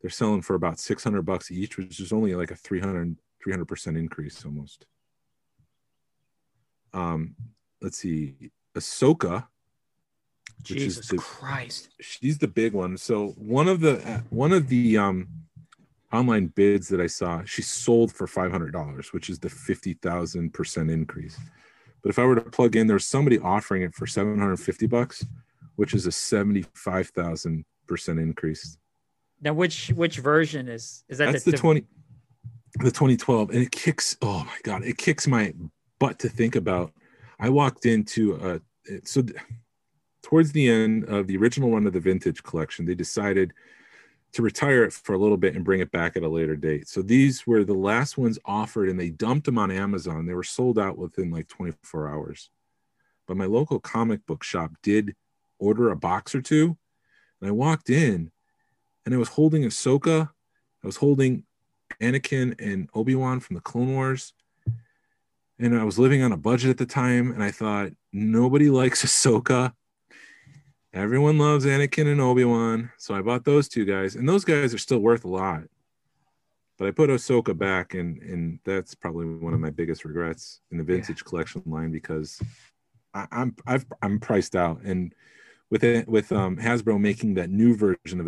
[0.02, 4.44] they're selling for about 600 bucks each which is only like a 300 300% increase
[4.46, 4.86] almost
[6.94, 7.36] um
[7.82, 9.48] let's see ahsoka
[10.62, 11.90] Jesus the, Christ.
[12.02, 12.98] She's the big one.
[12.98, 15.28] So one of the one of the um
[16.12, 19.94] online bids that I saw, she sold for five hundred dollars, which is the fifty
[19.94, 21.38] thousand percent increase.
[22.02, 24.88] But if I were to plug in, there's somebody offering it for seven hundred fifty
[24.88, 25.26] bucks,
[25.76, 28.78] which is a seventy five thousand percent increase.
[29.42, 31.32] Now, which which version is is that?
[31.32, 31.86] That's the, the twenty,
[32.80, 34.18] the twenty twelve, and it kicks.
[34.22, 35.54] Oh my god, it kicks my
[36.00, 36.92] butt to think about.
[37.40, 38.62] I walked into a
[39.04, 39.24] so
[40.22, 43.54] towards the end of the original run of the vintage collection, they decided
[44.34, 46.90] to retire it for a little bit and bring it back at a later date.
[46.90, 50.26] So these were the last ones offered and they dumped them on Amazon.
[50.26, 52.50] They were sold out within like 24 hours.
[53.28, 55.16] But my local comic book shop did
[55.58, 56.78] order a box or two.
[57.40, 58.32] And I walked in
[59.06, 60.30] and I was holding Ahsoka.
[60.84, 61.44] I was holding
[62.02, 64.34] Anakin and Obi-Wan from the Clone Wars.
[65.58, 67.32] And I was living on a budget at the time.
[67.32, 69.74] And I thought, nobody likes Ahsoka
[70.96, 74.74] Everyone loves Anakin and Obi Wan, so I bought those two guys, and those guys
[74.74, 75.64] are still worth a lot.
[76.78, 80.78] But I put Ahsoka back, and and that's probably one of my biggest regrets in
[80.78, 81.30] the vintage yeah.
[81.30, 82.42] collection line because
[83.14, 85.14] I, I'm I've I'm priced out, and
[85.70, 88.28] with it with um Hasbro making that new version of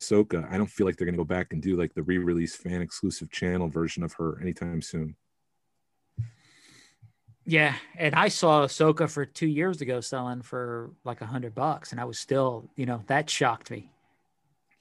[0.00, 2.82] Ahsoka, I don't feel like they're gonna go back and do like the re-release fan
[2.82, 5.16] exclusive channel version of her anytime soon.
[7.44, 11.92] Yeah, and I saw Ahsoka for two years ago selling for like a hundred bucks,
[11.92, 13.92] and I was still, you know, that shocked me.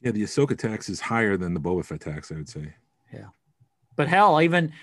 [0.01, 2.74] Yeah, the Ahsoka tax is higher than the Boba Fett tax, I would say.
[3.13, 3.28] Yeah,
[3.95, 4.74] but hell, even,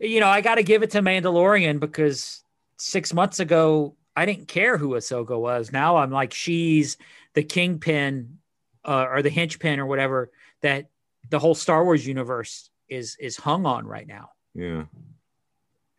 [0.00, 2.42] you know, I got to give it to Mandalorian because
[2.76, 5.70] six months ago I didn't care who Ahsoka was.
[5.70, 6.96] Now I'm like, she's
[7.34, 8.37] the kingpin,
[8.88, 10.30] uh, or the henchpin, or whatever
[10.62, 10.88] that
[11.28, 14.30] the whole Star Wars universe is is hung on right now.
[14.54, 14.84] Yeah.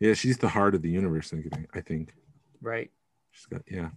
[0.00, 1.32] Yeah, she's the heart of the universe.
[1.74, 2.14] I think.
[2.60, 2.90] Right.
[3.30, 3.90] She's got yeah.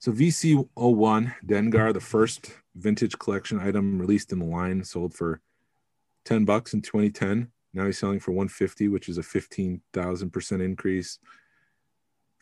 [0.00, 5.40] So VC01 Dengar, the first vintage collection item released in the line, sold for
[6.24, 7.48] ten bucks in 2010.
[7.74, 11.18] Now he's selling for 150, which is a 15,000 percent increase.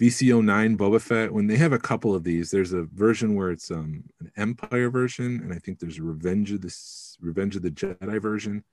[0.00, 1.32] VC09 Boba Fett.
[1.32, 4.90] When they have a couple of these, there's a version where it's um, an Empire
[4.90, 6.74] version, and I think there's a Revenge of the
[7.20, 8.64] Revenge of the Jedi version.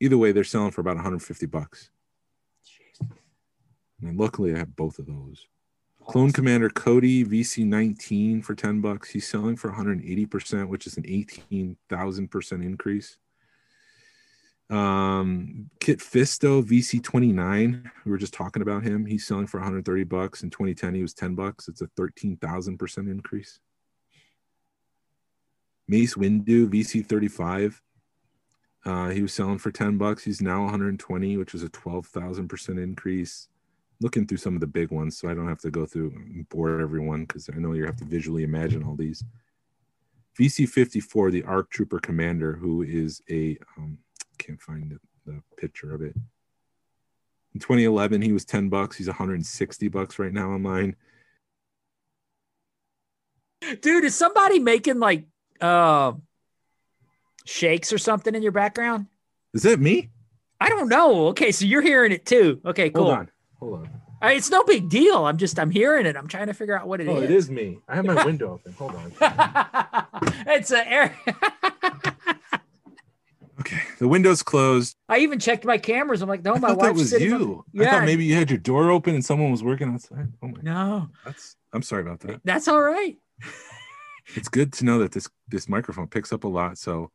[0.00, 1.90] Either way, they're selling for about 150 bucks.
[4.02, 5.46] And luckily, I have both of those.
[6.00, 6.12] Awesome.
[6.12, 9.10] Clone Commander Cody VC19 for 10 bucks.
[9.10, 13.16] He's selling for 180%, which is an 18,000% increase.
[14.72, 17.90] Um, Kit Fisto VC29.
[18.06, 19.04] We were just talking about him.
[19.04, 20.42] He's selling for 130 bucks.
[20.42, 21.68] In 2010, he was 10 bucks.
[21.68, 23.60] It's a 13,000% increase.
[25.86, 27.80] Mace Windu VC35.
[28.84, 30.24] Uh, he was selling for 10 bucks.
[30.24, 33.48] He's now 120, which is a 12,000% increase.
[34.00, 36.48] looking through some of the big ones, so I don't have to go through and
[36.48, 39.22] bore everyone because I know you have to visually imagine all these.
[40.36, 43.98] VC 54, the ARC Trooper Commander, who is a, um,
[44.42, 44.90] can't find
[45.26, 46.14] the, the picture of it.
[47.54, 48.96] In 2011, he was 10 bucks.
[48.96, 50.96] He's 160 bucks right now online.
[53.80, 55.24] Dude, is somebody making like
[55.60, 56.12] uh
[57.44, 59.06] shakes or something in your background?
[59.54, 60.10] Is that me?
[60.60, 61.28] I don't know.
[61.28, 62.60] Okay, so you're hearing it too.
[62.64, 63.04] Okay, cool.
[63.04, 63.30] Hold on.
[63.60, 63.90] Hold on.
[64.22, 65.24] Uh, It's no big deal.
[65.26, 66.16] I'm just I'm hearing it.
[66.16, 67.14] I'm trying to figure out what it is.
[67.16, 67.78] Oh, it is me.
[67.88, 68.72] I have my window open.
[68.72, 69.12] Hold on.
[70.48, 71.16] it's a air.
[74.02, 74.96] The window's closed.
[75.08, 76.22] I even checked my cameras.
[76.22, 77.28] I'm like, no, I my wife's was sitting.
[77.28, 77.36] you.
[77.36, 77.80] On...
[77.80, 77.90] I Yeah.
[77.92, 80.32] thought maybe you had your door open and someone was working outside.
[80.42, 82.40] Oh my No, that's I'm sorry about that.
[82.44, 83.16] that's all right.
[84.34, 86.78] It's good to know that this this microphone picks up a lot.
[86.78, 87.12] So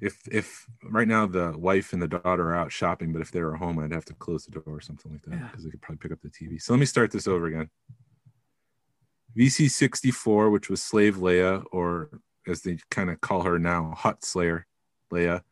[0.00, 3.42] if if right now the wife and the daughter are out shopping, but if they
[3.42, 5.48] were home, I'd have to close the door or something like that Yeah.
[5.48, 6.58] because they could probably pick up the TV.
[6.60, 7.68] So let me start this over again.
[9.36, 12.08] VC 64, which was Slave Leia, or
[12.46, 14.66] as they kind of call her now, Hutt Slayer
[15.12, 15.42] Leia.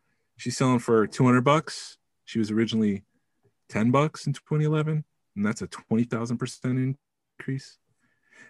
[0.43, 1.99] She's selling for 200 bucks.
[2.25, 3.05] She was originally
[3.69, 5.05] 10 bucks in 2011,
[5.37, 6.97] and that's a 20,000%
[7.39, 7.79] increase.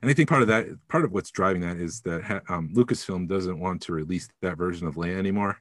[0.01, 3.28] And I think part of that, part of what's driving that is that um, Lucasfilm
[3.28, 5.59] doesn't want to release that version of Leia anymore.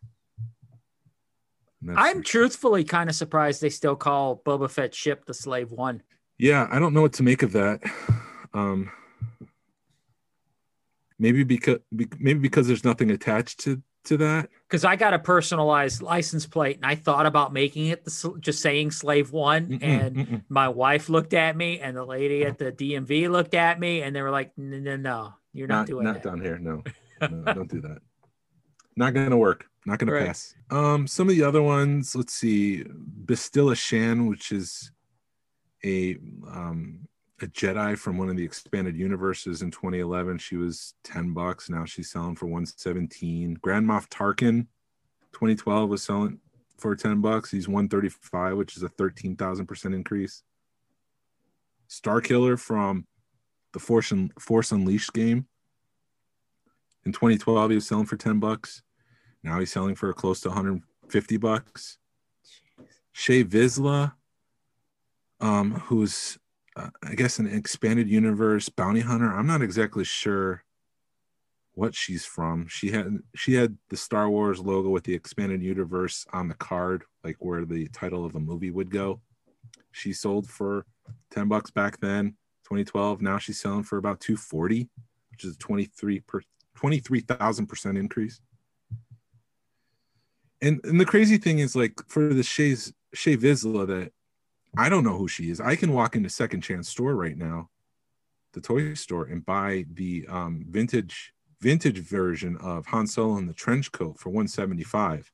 [1.97, 6.01] I'm truthfully kind of surprised they still call Boba Fett ship the Slave One.
[6.37, 7.81] Yeah, I don't know what to make of that.
[8.53, 8.89] Um,
[11.19, 14.49] maybe because maybe because there's nothing attached to to that.
[14.67, 18.61] Because I got a personalized license plate and I thought about making it the just
[18.61, 20.43] saying Slave One, Mm-mm, and mm-mm.
[20.49, 24.15] my wife looked at me and the lady at the DMV looked at me and
[24.15, 26.23] they were like, no, no, no you're not, not doing not that.
[26.23, 26.57] down here.
[26.57, 26.83] No,
[27.29, 27.99] no, don't do that.
[28.95, 29.65] Not gonna work.
[29.85, 30.27] Not gonna Right.
[30.27, 30.53] pass.
[30.69, 32.15] Um, some of the other ones.
[32.15, 32.83] Let's see,
[33.25, 34.91] Bastila Shan, which is
[35.83, 37.07] a um
[37.41, 40.37] a Jedi from one of the expanded universes in 2011.
[40.37, 41.69] She was 10 bucks.
[41.69, 43.55] Now she's selling for 117.
[43.61, 44.67] Grand Moff Tarkin,
[45.33, 46.39] 2012 was selling
[46.77, 47.51] for 10 bucks.
[47.51, 50.43] He's 135, which is a 13,000% increase.
[51.87, 53.05] Star Killer from
[53.73, 55.47] the Force, Un- Force Unleashed game.
[57.05, 58.83] In 2012, he was selling for 10 bucks.
[59.43, 61.97] Now he's selling for close to 150 bucks.
[63.15, 64.13] Shae Vizla,
[65.39, 66.37] um, who's
[66.75, 69.31] uh, I guess an expanded universe bounty hunter.
[69.31, 70.63] I'm not exactly sure
[71.73, 72.67] what she's from.
[72.67, 77.03] She had she had the Star Wars logo with the expanded universe on the card,
[77.23, 79.21] like where the title of the movie would go.
[79.91, 80.85] She sold for
[81.31, 83.21] 10 bucks back then, 2012.
[83.21, 84.89] Now she's selling for about 240,
[85.31, 86.41] which is a 23 per
[86.77, 88.39] 23,000% increase.
[90.61, 94.11] And and the crazy thing is like for the Shae's Shae Vizla that
[94.77, 95.59] I don't know who she is.
[95.59, 97.69] I can walk into Second Chance store right now,
[98.53, 103.53] the toy store, and buy the um, vintage vintage version of Han Solo in the
[103.53, 105.31] trench coat for 175.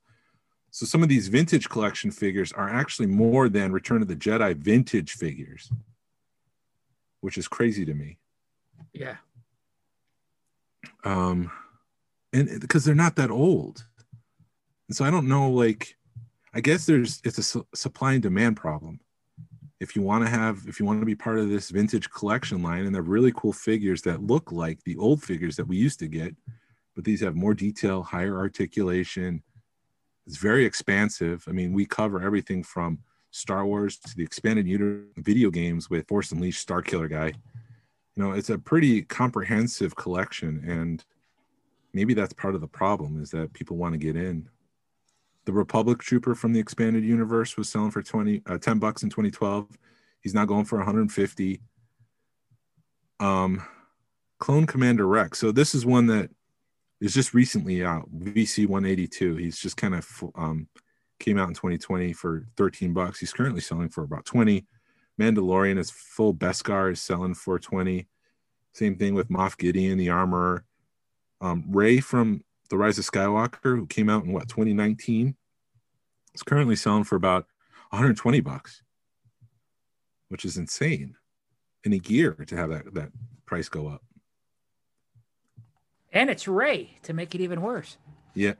[0.71, 4.55] So some of these vintage collection figures are actually more than Return of the Jedi
[4.55, 5.71] vintage figures,
[7.21, 8.17] which is crazy to me.
[8.93, 9.15] Yeah.
[11.03, 11.49] Um,
[12.33, 13.85] and because they're not that old,
[14.87, 15.49] and so I don't know.
[15.49, 15.95] Like,
[16.53, 18.99] I guess there's it's a su- supply and demand problem.
[19.79, 22.63] If you want to have, if you want to be part of this vintage collection
[22.63, 25.99] line, and they're really cool figures that look like the old figures that we used
[25.99, 26.35] to get,
[26.95, 29.43] but these have more detail, higher articulation.
[30.25, 31.45] It's very expansive.
[31.47, 32.99] I mean, we cover everything from
[33.29, 37.33] Star Wars to the expanded universe video games with Force Unleashed, Star Killer guy.
[38.15, 41.05] You know, it's a pretty comprehensive collection, and
[41.93, 44.49] maybe that's part of the problem is that people want to get in.
[45.47, 49.09] The Republic Trooper from the expanded universe was selling for 20 uh, 10 bucks in
[49.09, 49.77] 2012.
[50.19, 51.61] He's now going for 150.
[53.21, 53.63] Um
[54.39, 55.39] Clone Commander Rex.
[55.39, 56.29] So this is one that
[56.99, 58.13] is just recently out.
[58.13, 59.37] VC 182.
[59.37, 60.67] He's just kind of um
[61.17, 63.21] came out in 2020 for 13 bucks.
[63.21, 64.65] He's currently selling for about 20.
[65.17, 68.05] Mandalorian is full Beskar is selling for 20.
[68.73, 70.65] Same thing with Moff Gideon, the armorer.
[71.39, 75.35] Um, Rey from The Rise of Skywalker, who came out in what 2019,
[76.33, 77.45] is currently selling for about
[77.89, 78.83] 120 bucks,
[80.29, 81.15] which is insane
[81.83, 83.11] in a year to have that that
[83.45, 84.03] price go up.
[86.11, 87.97] And it's Rey to make it even worse.
[88.33, 88.53] Yeah,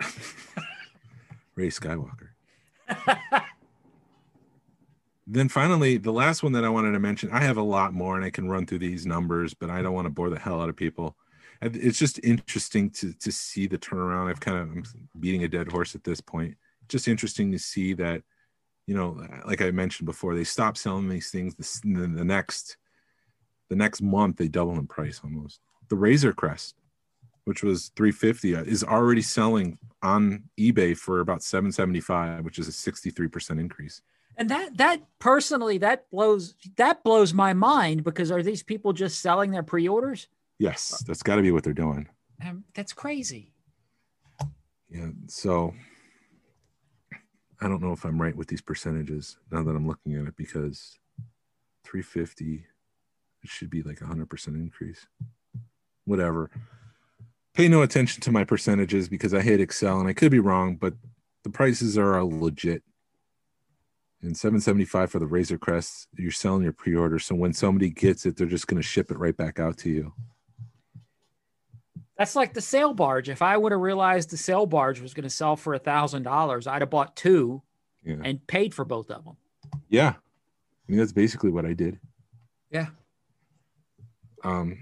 [1.55, 2.30] Rey Skywalker.
[5.28, 8.16] then finally, the last one that I wanted to mention, I have a lot more
[8.16, 10.62] and I can run through these numbers, but I don't want to bore the hell
[10.62, 11.18] out of people.
[11.62, 14.30] It's just interesting to to see the turnaround.
[14.30, 14.84] I've kind of I'm
[15.20, 16.55] beating a dead horse at this point.
[16.88, 18.24] Just interesting to see that
[18.88, 21.53] you know, like I mentioned before, they stop selling these things.
[21.55, 22.78] The, the next,
[23.70, 25.60] the next month they double in price almost.
[25.89, 26.76] The Razor Crest,
[27.43, 32.91] which was 350, uh, is already selling on eBay for about 775, which is a
[32.91, 34.01] 63% increase.
[34.38, 39.20] And that that personally that blows that blows my mind because are these people just
[39.20, 40.28] selling their pre-orders?
[40.60, 42.08] Yes, that's got to be what they're doing.
[42.45, 43.53] Um, that's crazy.
[44.89, 45.74] Yeah, so
[47.62, 50.36] I don't know if I'm right with these percentages now that I'm looking at it
[50.38, 50.97] because
[51.84, 52.66] 350
[53.43, 55.05] it should be like a 100% increase.
[56.05, 56.49] Whatever.
[57.53, 60.76] Pay no attention to my percentages because I hate Excel and I could be wrong,
[60.76, 60.93] but
[61.43, 62.84] the prices are legit.
[64.22, 67.20] And 775 for the Razor Crest, you're selling your pre-order.
[67.20, 69.89] So when somebody gets it, they're just going to ship it right back out to
[69.89, 70.14] you.
[72.18, 73.30] That's like the sail barge.
[73.30, 76.24] If I would have realized the sail barge was going to sell for a thousand
[76.24, 77.61] dollars, I'd have bought two
[78.03, 78.15] Yeah.
[78.24, 79.38] and paid for both of them.
[79.89, 80.13] Yeah.
[80.15, 81.99] I mean, that's basically what I did.
[82.72, 82.88] Yeah.
[84.43, 84.80] Um,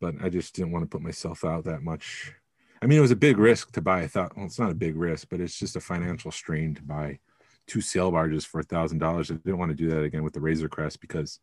[0.00, 2.32] but I just didn't want to put myself out that much.
[2.80, 4.02] I mean, it was a big risk to buy.
[4.02, 6.82] I thought, well, it's not a big risk, but it's just a financial strain to
[6.82, 7.18] buy
[7.66, 9.30] two sail barges for a thousand dollars.
[9.30, 11.40] I didn't want to do that again with the Razor Crest because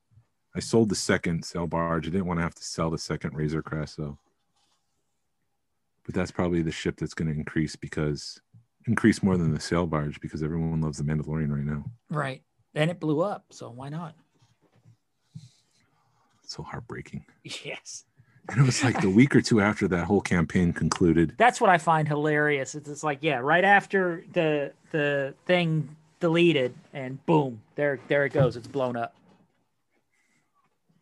[0.55, 2.07] I sold the second sail barge.
[2.07, 3.95] I didn't want to have to sell the second Razor Crest.
[3.95, 4.17] So,
[6.05, 8.39] but that's probably the ship that's going to increase because
[8.87, 11.83] increase more than the sail barge because everyone loves the Mandalorian right now.
[12.09, 12.43] Right.
[12.75, 13.45] And it blew up.
[13.49, 14.15] So why not?
[16.43, 17.25] It's so heartbreaking.
[17.43, 18.05] Yes.
[18.49, 21.33] And it was like the week or two after that whole campaign concluded.
[21.37, 22.75] That's what I find hilarious.
[22.75, 28.33] It's, it's like, yeah, right after the the thing deleted and boom, there there it
[28.33, 28.55] goes.
[28.55, 29.15] It's blown up.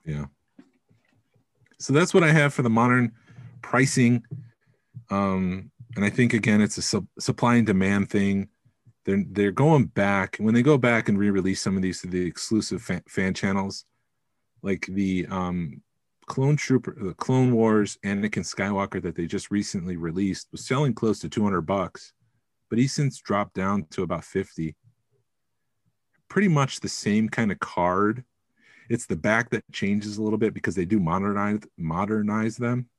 [0.06, 0.26] Yeah.
[1.80, 3.12] So that's what I have for the modern
[3.62, 4.24] pricing.
[5.10, 8.50] Um, and I think again, it's a su- supply and demand thing.
[9.06, 12.26] They're they're going back when they go back and re-release some of these to the
[12.26, 13.86] exclusive fan, fan channels,
[14.62, 15.82] like the um,
[16.26, 21.20] Clone Trooper, the Clone Wars Anakin Skywalker that they just recently released was selling close
[21.20, 22.14] to 200 bucks,
[22.70, 24.76] but he's since dropped down to about 50.
[26.30, 28.24] Pretty much the same kind of card.
[28.90, 32.90] It's the back that changes a little bit because they do modernize modernize them.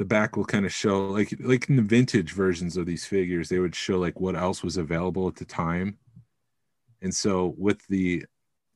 [0.00, 3.50] The back will kind of show like like in the vintage versions of these figures,
[3.50, 5.98] they would show like what else was available at the time.
[7.02, 8.24] And so with the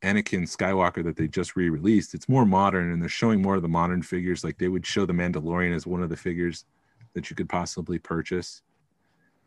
[0.02, 3.68] Anakin Skywalker that they just re-released, it's more modern and they're showing more of the
[3.68, 4.44] modern figures.
[4.44, 6.66] Like they would show the Mandalorian as one of the figures
[7.14, 8.60] that you could possibly purchase.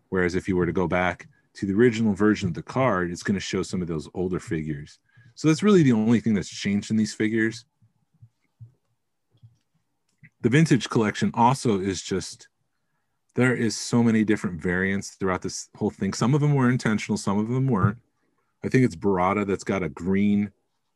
[0.10, 3.22] Whereas if you were to go back to the original version of the card, it's
[3.22, 4.98] going to show some of those older figures.
[5.36, 7.66] So that's really the only thing that's changed in these figures.
[10.42, 12.48] The vintage collection also is just
[13.36, 16.14] there is so many different variants throughout this whole thing.
[16.14, 17.98] Some of them were intentional, some of them weren't.
[18.64, 20.52] I think it's Barada that's got a green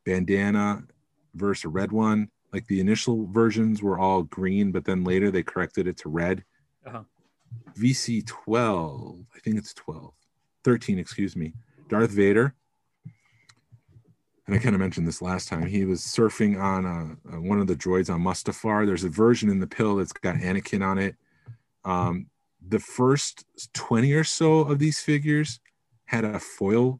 [0.06, 0.84] bandana
[1.36, 2.30] versus a red one.
[2.52, 6.44] Like the initial versions were all green, but then later they corrected it to red.
[6.86, 7.04] Uh-huh.
[7.78, 10.12] VC 12, I think it's 12,
[10.64, 11.54] 13, excuse me.
[11.90, 12.56] Darth Vader.
[14.48, 15.66] And I kind of mentioned this last time.
[15.66, 18.86] He was surfing on uh, uh, one of the droids on Mustafar.
[18.86, 21.16] There's a version in the pill that's got Anakin on it.
[21.86, 22.28] Um,
[22.68, 25.60] the first 20 or so of these figures
[26.06, 27.00] had a foil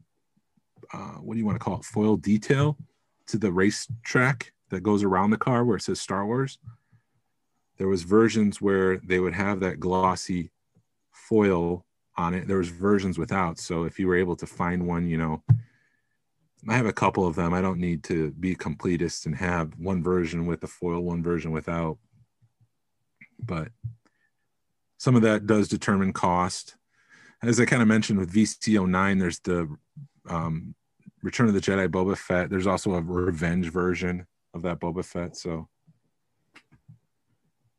[0.92, 2.76] uh, what do you want to call it foil detail
[3.26, 6.58] to the racetrack that goes around the car where it says Star Wars.
[7.78, 10.50] There was versions where they would have that glossy
[11.10, 11.84] foil
[12.16, 12.46] on it.
[12.46, 13.58] There was versions without.
[13.58, 15.42] So if you were able to find one, you know,
[16.68, 17.52] I have a couple of them.
[17.52, 21.50] I don't need to be completist and have one version with the foil, one version
[21.50, 21.98] without.
[23.38, 23.68] But
[24.98, 26.76] some of that does determine cost.
[27.42, 29.76] As I kind of mentioned with VC09, there's the
[30.28, 30.74] um,
[31.22, 32.50] Return of the Jedi Boba Fett.
[32.50, 35.36] There's also a revenge version of that Boba Fett.
[35.36, 35.68] So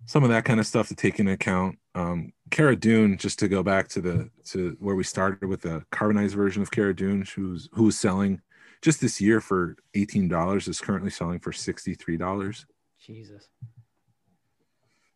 [0.05, 1.77] some of that kind of stuff to take into account.
[1.95, 5.83] Um, Cara Dune, just to go back to the to where we started with the
[5.91, 8.41] carbonized version of Cara Dune, who's who's selling
[8.83, 12.65] just this year for eighteen dollars, is currently selling for sixty three dollars.
[12.99, 13.47] Jesus.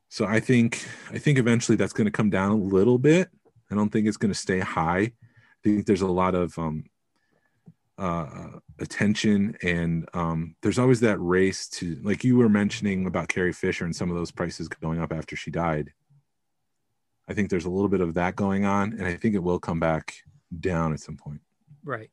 [0.10, 3.30] So I think I think eventually that's going to come down a little bit.
[3.70, 5.02] I don't think it's going to stay high.
[5.02, 5.14] I
[5.64, 6.86] think there's a lot of um,
[7.98, 13.52] uh, attention and um, there's always that race to like you were mentioning about Carrie
[13.52, 15.92] Fisher and some of those prices going up after she died.
[17.28, 19.60] I think there's a little bit of that going on, and I think it will
[19.60, 20.16] come back
[20.58, 21.42] down at some point.
[21.84, 22.10] Right.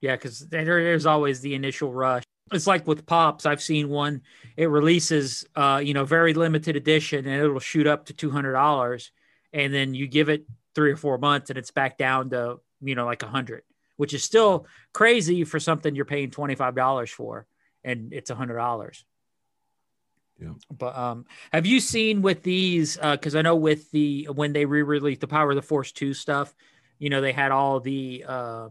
[0.00, 2.22] Yeah, because there is always the initial rush.
[2.52, 3.46] It's like with pops.
[3.46, 4.22] I've seen one.
[4.56, 8.52] It releases, uh, you know, very limited edition, and it'll shoot up to two hundred
[8.52, 9.10] dollars,
[9.52, 10.44] and then you give it
[10.74, 13.62] three or four months, and it's back down to you know, like a hundred,
[13.96, 17.46] which is still crazy for something you're paying twenty five dollars for,
[17.84, 19.04] and it's a hundred dollars.
[20.40, 20.52] Yeah.
[20.70, 22.96] But um, have you seen with these?
[22.96, 26.54] Because I know with the when they re-released the Power of the Force two stuff,
[26.98, 28.68] you know, they had all the uh,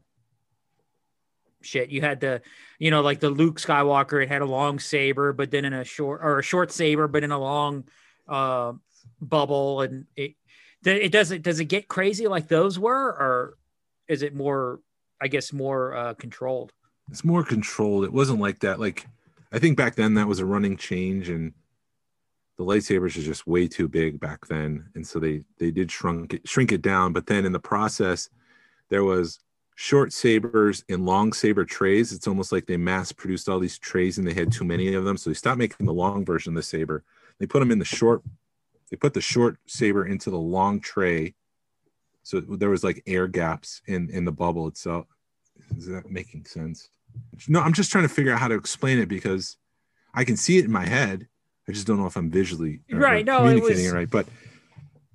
[1.68, 1.90] shit.
[1.90, 2.42] You had the,
[2.80, 4.24] you know, like the Luke Skywalker.
[4.24, 7.24] It had a long saber, but then in a short or a short saber, but
[7.24, 7.84] in a long
[8.28, 8.74] uh,
[9.22, 10.36] bubble, and it
[10.86, 13.58] it doesn't does it get crazy like those were, or
[14.08, 14.80] is it more?
[15.20, 16.74] I guess more uh, controlled.
[17.10, 18.06] It's more controlled.
[18.06, 18.80] It wasn't like that.
[18.80, 19.08] Like
[19.52, 21.54] I think back then that was a running change, and
[22.58, 26.36] the lightsabers are just way too big back then, and so they they did shrunk
[26.36, 27.14] it, shrink it down.
[27.14, 28.30] But then in the process,
[28.90, 29.40] there was
[29.80, 32.12] short sabers and long saber trays.
[32.12, 35.06] It's almost like they mass produced all these trays and they had too many of
[35.06, 37.04] them, so they stopped making the long version of the saber.
[37.40, 38.24] They put them in the short.
[38.90, 41.36] They put the short saber into the long tray,
[42.24, 45.06] so there was like air gaps in in the bubble itself.
[45.78, 46.90] Is that making sense?
[47.48, 49.58] No, I'm just trying to figure out how to explain it because
[50.12, 51.28] I can see it in my head.
[51.70, 54.10] I just don't know if I'm visually or Right, no, it communicating was- it right.
[54.10, 54.26] But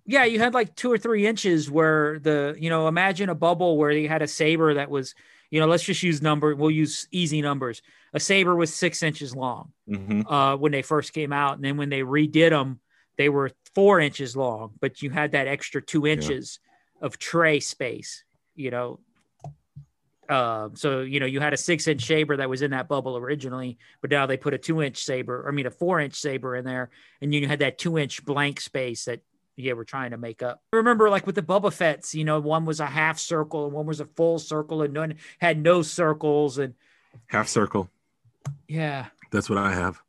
[0.05, 3.79] Yeah, you had like two or three inches where the, you know, imagine a bubble
[3.79, 5.15] where you had a saber that was,
[5.51, 6.55] you know, let's just use number.
[6.57, 7.83] We'll use easy numbers.
[8.13, 11.77] A saber was six inches long mhm, uh, when they first came out, and then
[11.77, 12.81] when they redid them,
[13.17, 14.73] they were four inches long.
[14.81, 16.59] But you had that extra two inches
[17.01, 18.25] of tray space,
[18.57, 19.01] you know.
[20.29, 23.17] Uh, so you know you had a six inch saber that was in that bubble
[23.17, 26.57] originally, but now they put a two inch saber, I mean a four inch saber
[26.57, 26.91] in there,
[27.21, 29.21] and you had that two inch blank space that
[29.57, 30.61] yeah we're trying to make up.
[30.73, 33.73] I remember like with the Boba Fett's, you know, one was a half circle and
[33.75, 36.75] one was a full circle, and none had no circles, and
[37.27, 37.91] half circle.
[38.69, 40.01] yeah, That's what I have.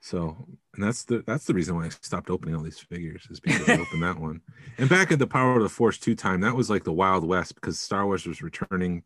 [0.00, 0.36] So,
[0.74, 3.68] and that's the that's the reason why I stopped opening all these figures is because
[3.68, 4.40] I opened that one.
[4.78, 7.26] And back at the Power of the Force two time, that was like the Wild
[7.26, 9.02] West because Star Wars was returning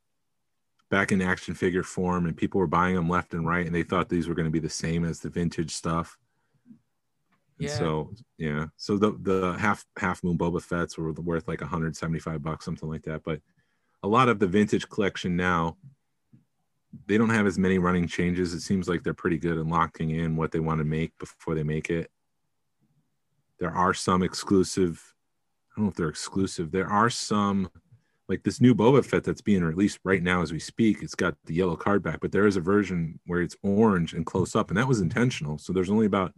[0.90, 3.82] back in action figure form, and people were buying them left and right, and they
[3.84, 6.18] thought these were going to be the same as the vintage stuff.
[7.60, 7.78] And Yeah.
[7.78, 12.64] So yeah, so the the half half moon Boba Fett's were worth like 175 bucks,
[12.64, 13.22] something like that.
[13.24, 13.40] But
[14.02, 15.76] a lot of the vintage collection now
[17.06, 18.52] they don't have as many running changes.
[18.52, 21.54] It seems like they're pretty good in locking in what they want to make before
[21.54, 22.10] they make it.
[23.58, 25.14] There are some exclusive,
[25.70, 26.72] I don't know if they're exclusive.
[26.72, 27.70] There are some,
[28.28, 31.02] like this new Boba Fett that's being released right now as we speak.
[31.02, 34.24] It's got the yellow card back, but there is a version where it's orange and
[34.24, 35.58] close up, and that was intentional.
[35.58, 36.32] So there's only about,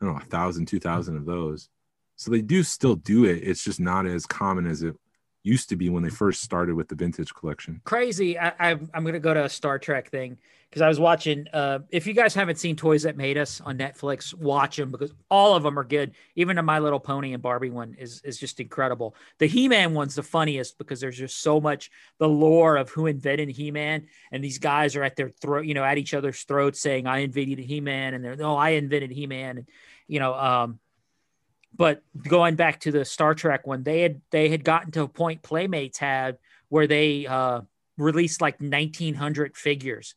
[0.00, 1.68] I don't know, a thousand, two thousand of those.
[2.16, 3.42] So they do still do it.
[3.42, 4.96] It's just not as common as it
[5.48, 7.80] used to be when they first started with the vintage collection.
[7.84, 8.38] crazy.
[8.38, 10.38] I, I I'm gonna go to a Star Trek thing
[10.68, 11.46] because I was watching.
[11.52, 15.12] Uh, if you guys haven't seen Toys That Made Us on Netflix, watch them because
[15.30, 16.12] all of them are good.
[16.36, 19.14] Even the My Little Pony and Barbie one is is just incredible.
[19.38, 23.06] The He Man one's the funniest because there's just so much the lore of who
[23.06, 26.42] invented He Man, and these guys are at their throat, you know, at each other's
[26.42, 29.68] throats saying, "I invented He Man," and they're no, I invented He Man, and
[30.06, 30.78] you know, um,
[31.74, 35.08] but going back to the Star Trek one, they had they had gotten to a
[35.08, 36.38] point Playmates had
[36.68, 37.62] where they uh,
[37.96, 40.14] released like 1900 figures,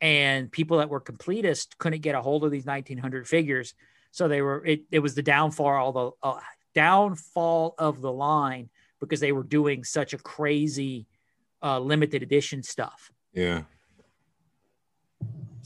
[0.00, 3.74] and people that were completists couldn't get a hold of these 1900 figures,
[4.10, 4.82] so they were it.
[4.90, 6.40] It was the downfall of the uh,
[6.74, 8.68] downfall of the line
[9.00, 11.06] because they were doing such a crazy
[11.62, 13.10] uh, limited edition stuff.
[13.32, 13.62] Yeah.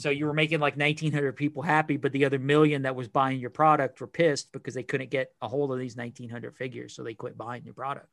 [0.01, 3.39] So you were making like 1900 people happy, but the other million that was buying
[3.39, 6.95] your product were pissed because they couldn't get a hold of these 1900 figures.
[6.95, 8.09] So they quit buying your product.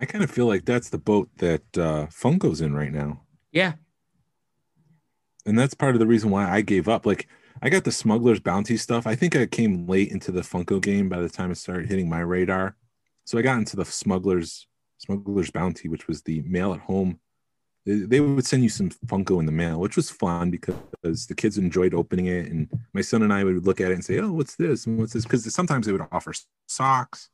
[0.00, 3.22] I kind of feel like that's the boat that uh, Funko's in right now.
[3.50, 3.72] Yeah.
[5.44, 7.04] And that's part of the reason why I gave up.
[7.04, 7.26] Like,
[7.60, 9.06] I got the Smuggler's Bounty stuff.
[9.06, 12.08] I think I came late into the Funko game by the time it started hitting
[12.08, 12.76] my radar.
[13.24, 14.68] So I got into the Smuggler's
[14.98, 17.18] Smuggler's Bounty, which was the mail at home.
[17.86, 21.56] They, would send you some Funko in the mail, which was fun because the kids
[21.56, 22.50] enjoyed opening it.
[22.50, 24.86] And my son and I would look at it and say, Oh, what's this?
[24.86, 25.22] And what's this?
[25.22, 26.32] Because sometimes they would offer
[26.66, 27.30] socks.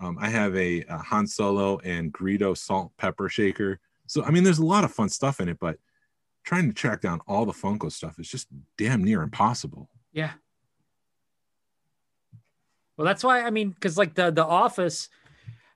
[0.00, 3.78] Um, I have a, a Han Solo and Greedo salt pepper shaker.
[4.08, 5.78] So, I mean, there's a lot of fun stuff in it, but
[6.44, 9.88] trying to track down all the Funko stuff is just damn near impossible.
[10.12, 10.32] Yeah.
[12.96, 15.08] Well, that's why I mean, because like the the Office,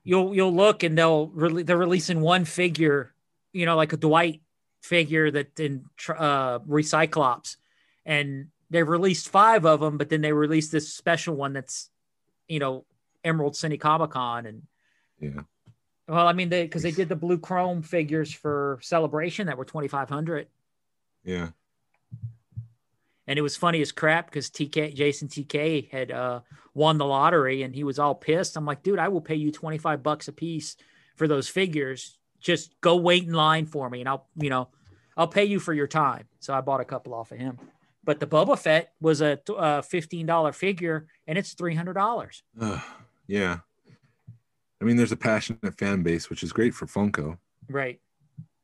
[0.03, 3.13] you'll you'll look and they'll really they're releasing one figure,
[3.53, 4.41] you know, like a Dwight
[4.81, 7.57] figure that in uh Recyclops,
[8.05, 11.89] and they've released five of them, but then they released this special one that's,
[12.47, 12.85] you know,
[13.23, 14.61] Emerald City Comic Con, and
[15.19, 15.41] Yeah.
[16.07, 19.65] well, I mean, they because they did the blue chrome figures for Celebration that were
[19.65, 20.47] twenty five hundred.
[21.23, 21.49] Yeah.
[23.27, 26.39] and it was funny as crap because TK Jason TK had uh,
[26.73, 28.55] won the lottery and he was all pissed.
[28.57, 30.75] I'm like, dude, I will pay you 25 bucks a piece
[31.15, 32.17] for those figures.
[32.39, 34.69] Just go wait in line for me, and I'll you know
[35.17, 36.25] I'll pay you for your time.
[36.39, 37.57] So I bought a couple off of him.
[38.03, 42.43] But the Boba Fett was a uh, fifteen dollar figure, and it's three hundred dollars.
[42.59, 42.81] Ugh,
[43.27, 43.59] yeah.
[44.81, 47.37] I mean, there's a passionate fan base, which is great for Funko,
[47.67, 47.99] Right.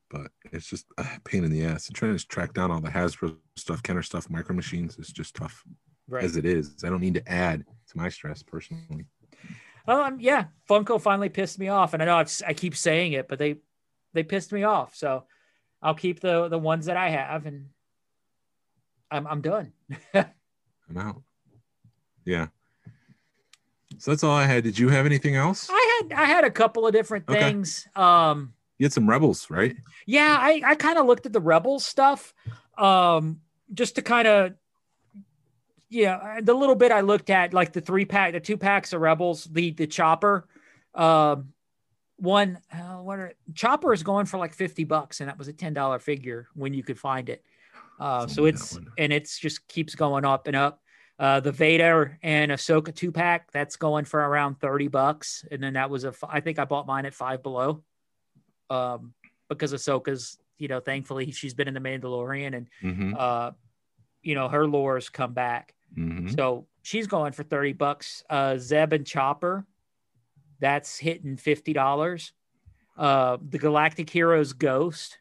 [0.10, 1.88] but it's just a pain in the ass.
[1.88, 5.36] And trying to track down all the Hasbro stuff, Kenner stuff, micro machines is just
[5.36, 5.66] tough
[6.08, 6.24] Right.
[6.24, 6.84] as it is.
[6.86, 9.06] I don't need to add to my stress personally.
[9.88, 13.28] Um, yeah, Funko finally pissed me off, and I know I've, I keep saying it,
[13.28, 13.58] but they
[14.14, 14.96] they pissed me off.
[14.96, 15.26] So
[15.82, 17.68] I'll keep the the ones that I have, and
[19.12, 19.74] I'm I'm done.
[20.14, 21.22] I'm out.
[22.26, 22.48] Yeah.
[23.98, 24.64] So that's all I had.
[24.64, 25.70] Did you have anything else?
[25.72, 27.40] I had I had a couple of different Okay.
[27.40, 27.88] things.
[27.96, 29.76] Um, You had some rebels, right?
[30.06, 32.34] yeah, I I kind of looked at the Rebels stuff,
[32.78, 33.42] um,
[33.74, 34.54] just to kind of.
[35.90, 39.02] Yeah, the little bit I looked at, like the three pack, the two packs of
[39.02, 40.48] Rebels, the the chopper,
[40.96, 41.54] um,
[42.18, 45.54] one uh, what are chopper is going for like 50 bucks and that was a
[45.54, 47.44] $10 figure when you could find it.
[48.00, 50.82] Uh, so it's and it's just keeps going up and up.
[51.20, 55.74] Uh, the Vader and Ahsoka two pack that's going for around 30 bucks and then
[55.74, 57.84] that was a I think I bought mine at five below.
[58.70, 59.14] Um,
[59.50, 63.14] because Ahsoka's you know thankfully she's been in the Mandalorian and Mm-hmm.
[63.18, 63.52] uh,
[64.24, 66.30] you know her lore's come back Mm-hmm.
[66.30, 68.24] so she's going for 30 bucks.
[68.30, 69.66] Uh, Zeb and Chopper,
[70.60, 72.32] that's hitting $50.
[72.98, 75.20] Uh, the Galactic Heroes Ghost,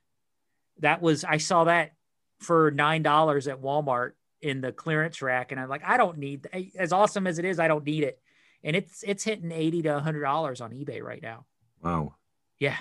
[0.80, 1.92] that was, I saw that
[2.40, 4.12] for $9 at Walmart
[4.42, 5.52] in the clearance rack.
[5.52, 6.46] And I'm like, I don't need,
[6.76, 8.20] as awesome as it is, I don't need it.
[8.62, 11.46] And it's, it's hitting 80 to $100 on eBay right now.
[11.82, 12.14] Wow.
[12.58, 12.76] Yeah.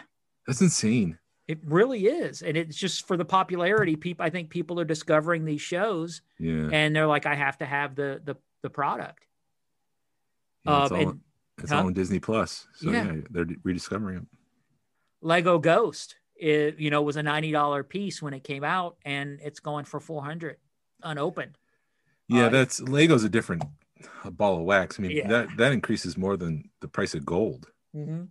[0.48, 1.18] That's insane.
[1.48, 2.42] It really is.
[2.42, 3.96] And it's just for the popularity.
[3.96, 6.70] People, I think people are discovering these shows Yeah.
[6.72, 9.26] and they're like, I have to have the, the, the product.
[10.66, 11.20] Yeah, it's Um, all, and
[11.62, 11.78] it's huh?
[11.80, 12.68] all on Disney Plus.
[12.76, 13.12] So Yeah.
[13.12, 14.24] yeah, they're rediscovering it.
[15.22, 19.40] Lego Ghost, it, you know, was a ninety dollar piece when it came out, and
[19.42, 20.58] it's going for four hundred
[21.02, 21.58] unopened.
[22.28, 23.64] Yeah, Uh, that's Lego's a different
[24.26, 25.00] a ball of wax.
[25.00, 25.28] I mean, Yeah.
[25.28, 27.72] that that increases more than the price of gold.
[27.96, 28.24] Mm-hmm.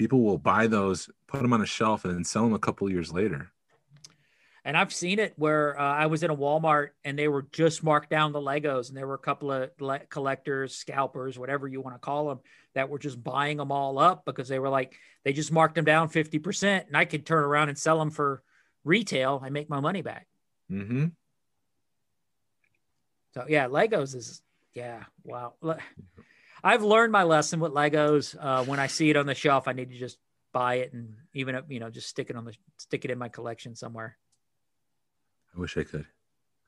[0.00, 2.88] People will buy those, put them on a shelf, and then sell them a couple
[2.88, 3.52] years later.
[4.64, 7.84] And I've seen it where uh, I was in a Walmart and they were just
[7.84, 11.82] marked down the Legos, and there were a couple of le- collectors, scalpers, whatever you
[11.82, 12.40] want to call them,
[12.74, 15.84] that were just buying them all up because they were like they just marked them
[15.84, 18.42] down fifty percent, and I could turn around and sell them for
[18.84, 20.26] retail and make my money back.
[20.72, 21.08] Mm-hmm.
[23.34, 24.40] So yeah, Legos is
[24.72, 25.52] yeah, wow.
[26.62, 28.36] I've learned my lesson with Legos.
[28.38, 30.18] Uh, when I see it on the shelf, I need to just
[30.52, 33.28] buy it and even you know just stick it on the stick it in my
[33.28, 34.16] collection somewhere.
[35.56, 36.06] I wish I could.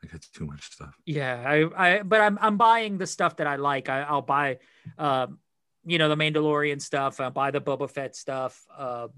[0.03, 0.95] I got too much stuff.
[1.07, 3.89] Yeah, I, I but I'm I'm buying the stuff that I like.
[3.89, 4.59] I, I'll buy,
[4.99, 5.39] um,
[5.85, 7.21] you know, the Mandalorian stuff.
[7.21, 9.09] I'll buy the Boba Fett stuff, uh,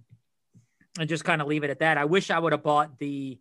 [0.99, 1.97] and just kind of leave it at that.
[1.97, 3.39] I wish I would have bought the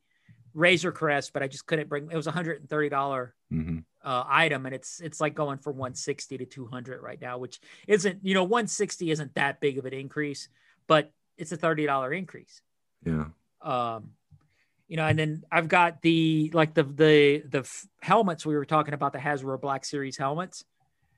[0.53, 2.09] Razor Crest, but I just couldn't bring.
[2.11, 3.79] It was a hundred and thirty dollar Mm-hmm.
[4.03, 7.37] Uh, item, and it's it's like going for one sixty to two hundred right now,
[7.37, 10.49] which isn't you know one sixty isn't that big of an increase,
[10.87, 12.61] but it's a thirty dollar increase
[13.05, 13.25] Yeah.
[13.61, 14.11] um
[14.87, 18.65] you know and then i've got the like the the the f- helmets we were
[18.65, 20.63] talking about the hasbro black series helmets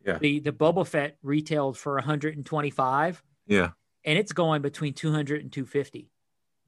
[0.05, 0.17] Yeah.
[0.19, 3.71] the the boba fett retailed for 125 Yeah.
[4.05, 6.09] and it's going between 200 and 250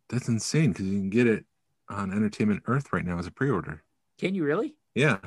[0.09, 1.45] That's insane because you can get it
[1.87, 3.83] on Entertainment Earth right now as a pre-order.
[4.17, 5.19] can you really Yeah.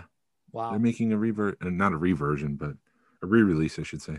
[0.53, 2.73] Wow They're making a revert, uh, not a reversion, but
[3.23, 4.19] a re-release, I should say.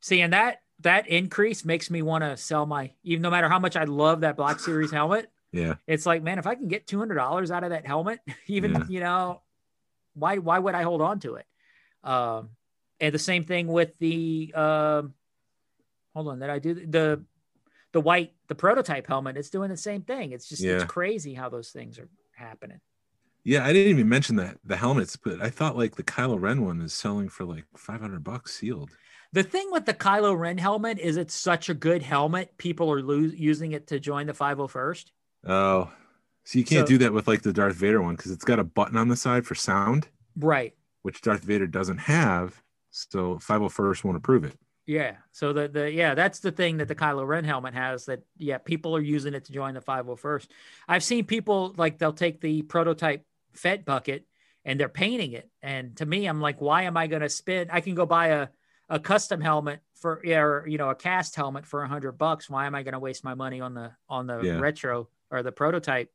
[0.00, 3.58] see and that that increase makes me want to sell my even no matter how
[3.58, 5.76] much i love that black series helmet Yeah.
[5.86, 8.84] it's like man if i can get $200 out of that helmet even Yeah.
[8.88, 9.42] you know
[10.14, 11.46] why why would i hold on to it
[12.04, 12.50] um
[13.00, 15.14] and the same thing with the um
[16.14, 17.24] hold on that i do the
[17.92, 21.48] the white the prototype helmet it's doing the same thing it's just it's crazy how
[21.48, 22.80] those things are happening
[23.48, 26.64] Yeah, I didn't even mention that the helmets, but I thought like the Kylo Ren
[26.64, 28.90] one is selling for like 500 bucks sealed.
[29.32, 33.02] the thing with the kylo ren helmet is it's such a good helmet people are
[33.02, 33.16] lo-
[33.52, 35.06] using it to join the 501st
[35.46, 35.90] Oh,
[36.44, 38.58] so you can't So- do that with like the Darth Vader one because it's got
[38.58, 42.62] a button on the side for sound, right which Darth Vader doesn't have.
[42.90, 44.54] So 501st won't approve it.
[44.86, 45.16] Yeah.
[45.32, 48.58] So the the yeah, that's the thing that the Kylo Ren helmet has that yeah,
[48.58, 50.46] people are using it to join the 501st.
[50.88, 53.24] I've seen people like they'll take the prototype
[53.58, 54.26] Fett bucket
[54.64, 55.48] and they're painting it.
[55.62, 58.48] And to me, I'm like, why am I gonna spend I can go buy a
[58.88, 62.48] a custom helmet for or you know, a cast helmet for a hundred bucks.
[62.48, 64.58] Why am I gonna waste my money on the on the Yeah.
[64.60, 66.12] retro or the prototype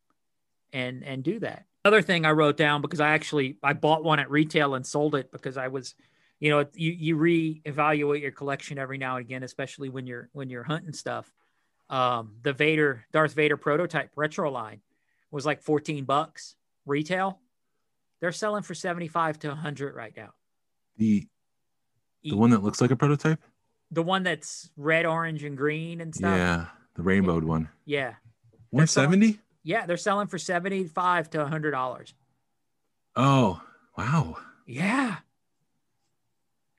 [0.73, 1.65] and and do that?
[1.83, 5.15] Other thing I wrote down because I actually I bought one at retail and sold
[5.15, 5.95] it because I was
[6.39, 10.49] you know you you reevaluate your collection every now and again especially when you're when
[10.49, 11.31] you're hunting stuff
[11.89, 14.81] um, the Vader Darth Vader prototype retro line
[15.29, 16.55] was like 14 bucks
[16.91, 17.39] retail.
[18.19, 20.29] They're selling for 75 to 100 right now.
[20.97, 21.27] The
[22.23, 23.39] the one that looks like a prototype.
[23.89, 26.37] The one that's red, orange, and green and stuff.
[26.37, 26.65] Yeah,
[26.95, 27.69] the rainbowed one.
[27.85, 28.13] Yeah.
[28.69, 29.39] One seventy.
[29.63, 32.13] Yeah, they're selling for 75 to 100 dollars.
[33.15, 33.61] Oh
[33.97, 34.37] wow.
[34.65, 35.17] Yeah.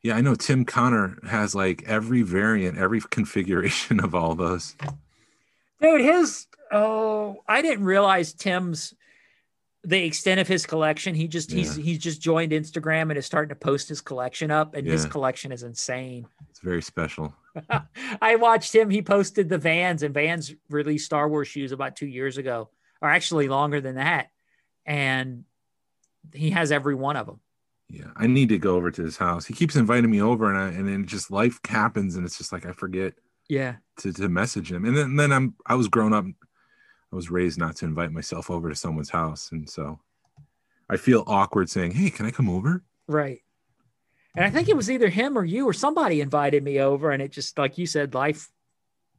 [0.02, 4.74] Yeah, I know Tim Connor has like every variant, every configuration of all those.
[5.80, 8.94] Dude, his oh, I didn't realize Tim's
[9.84, 11.14] the extent of his collection.
[11.14, 11.84] He just he's Yeah.
[11.84, 15.50] he's just joined Instagram and is starting to post his collection up, and his collection
[15.52, 16.26] is insane.
[16.50, 17.34] It's very special.
[18.22, 18.90] I watched him.
[18.90, 23.08] He posted the Vans, and Vans released Star Wars shoes about two years ago, or
[23.10, 24.28] actually longer than that.
[24.86, 25.44] And
[26.32, 27.40] he has every one of them.
[27.88, 29.44] Yeah, I need to go over to his house.
[29.44, 32.52] He keeps inviting me over, and I, and then just life happens, and it's just
[32.52, 33.14] like I forget
[33.48, 33.76] Yeah.
[33.98, 34.84] to, to message him.
[34.86, 36.24] And then, then I'm I was grown up.
[37.12, 40.00] I was raised not to invite myself over to someone's house, and so
[40.88, 43.40] I feel awkward saying, "Hey, can I come over?" Right.
[44.34, 47.22] And I think it was either him or you or somebody invited me over, and
[47.22, 48.50] it just like you said, life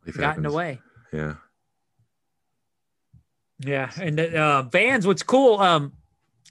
[0.05, 0.79] Life got in the way.
[1.11, 1.35] Yeah,
[3.59, 5.07] Yeah, and uh, Vans.
[5.07, 5.59] What's cool?
[5.59, 5.93] Um,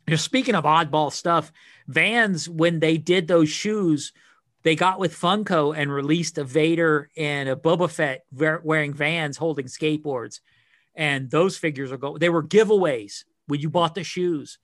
[0.08, 1.52] just speaking of oddball stuff,
[1.86, 4.12] Vans when they did those shoes,
[4.62, 9.66] they got with Funko and released a Vader and a Boba Fett wearing Vans holding
[9.66, 10.40] skateboards,
[10.94, 12.18] and those figures are going.
[12.18, 14.58] They were giveaways when you bought the shoes.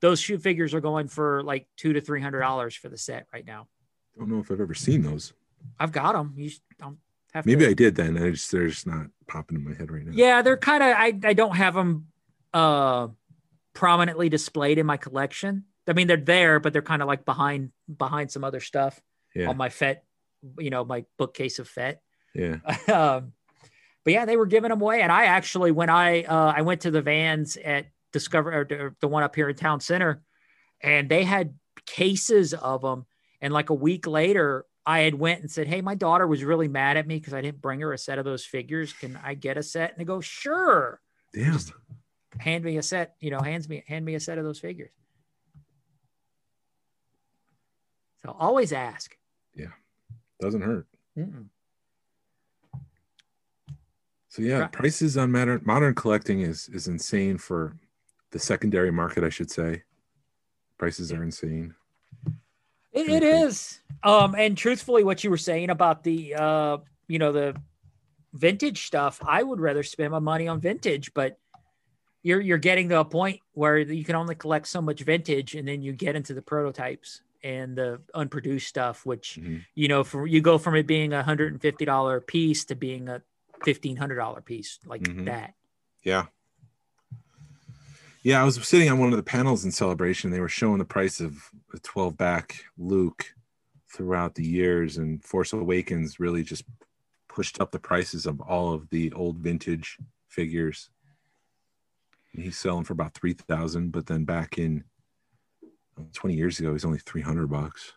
[0.00, 3.26] Those shoe figures are going for like two to three hundred dollars for the set
[3.32, 3.68] right now.
[4.16, 5.32] don't know if I've ever seen those.
[5.78, 6.34] I've got them.
[6.36, 6.98] You don't
[7.32, 7.70] have Maybe to.
[7.70, 8.16] I did then.
[8.16, 10.12] I just they're just not popping in my head right now.
[10.14, 10.90] Yeah, they're kind of.
[10.90, 12.08] I I don't have them
[12.54, 13.08] uh
[13.74, 15.64] prominently displayed in my collection.
[15.86, 19.00] I mean, they're there, but they're kind of like behind behind some other stuff
[19.34, 20.04] yeah, on my Fett,
[20.58, 22.02] you know, my bookcase of Fett.
[22.34, 22.56] yeah.
[22.92, 23.32] um,
[24.08, 26.80] but yeah, they were giving them away, and I actually when I uh, I went
[26.80, 30.22] to the Vans at Discover or the- one up here in Town Center,
[30.80, 31.52] and they had
[31.84, 33.04] cases of them,
[33.42, 34.64] and like a week later.
[34.86, 37.42] I had went and said, "Hey, my daughter was really mad at me because I
[37.42, 38.94] didn't bring her a set of those figures.
[38.94, 41.02] Can I get a set?" And they go, "Sure."
[41.34, 41.52] Damn.
[41.52, 41.74] Just-
[42.38, 44.88] hand me a set, you know, hands me hand me a set of those figures.
[48.22, 49.14] So always ask.
[49.54, 49.72] Yeah,
[50.40, 50.86] doesn't hurt.
[51.18, 51.48] Mm-mm.
[54.38, 54.72] So yeah, Right.
[54.72, 57.76] prices on modern modern collecting is is insane for
[58.30, 59.82] the secondary market, I should say.
[60.78, 61.74] Prices are insane.
[62.92, 63.80] It, it is.
[64.04, 66.76] Um, and truthfully, what you were saying about the uh,
[67.08, 67.60] you know, the
[68.32, 71.36] vintage stuff, I would rather spend my money on vintage, but
[72.22, 75.66] you're you're getting to a point where you can only collect so much vintage, and
[75.66, 79.64] then you get into the prototypes and the unproduced stuff, which Mhm.
[79.74, 82.76] you know, for you go from it being a hundred and fifty dollar piece to
[82.76, 83.20] being a
[83.64, 85.26] fifteen hundred dollar piece like Mhm.
[85.26, 85.54] that.
[86.02, 86.26] Yeah.
[88.22, 90.30] Yeah, I was sitting on one of the panels in celebration.
[90.30, 93.34] They were showing the price of a 12 back Luke
[93.86, 96.64] throughout the years, and Force Awakens really just
[97.28, 99.96] pushed up the prices of all of the old vintage
[100.28, 100.90] figures.
[102.34, 104.84] And he's selling for about 3000 but then back in
[105.96, 107.92] uh, 20 years ago, he's only 300 bucks.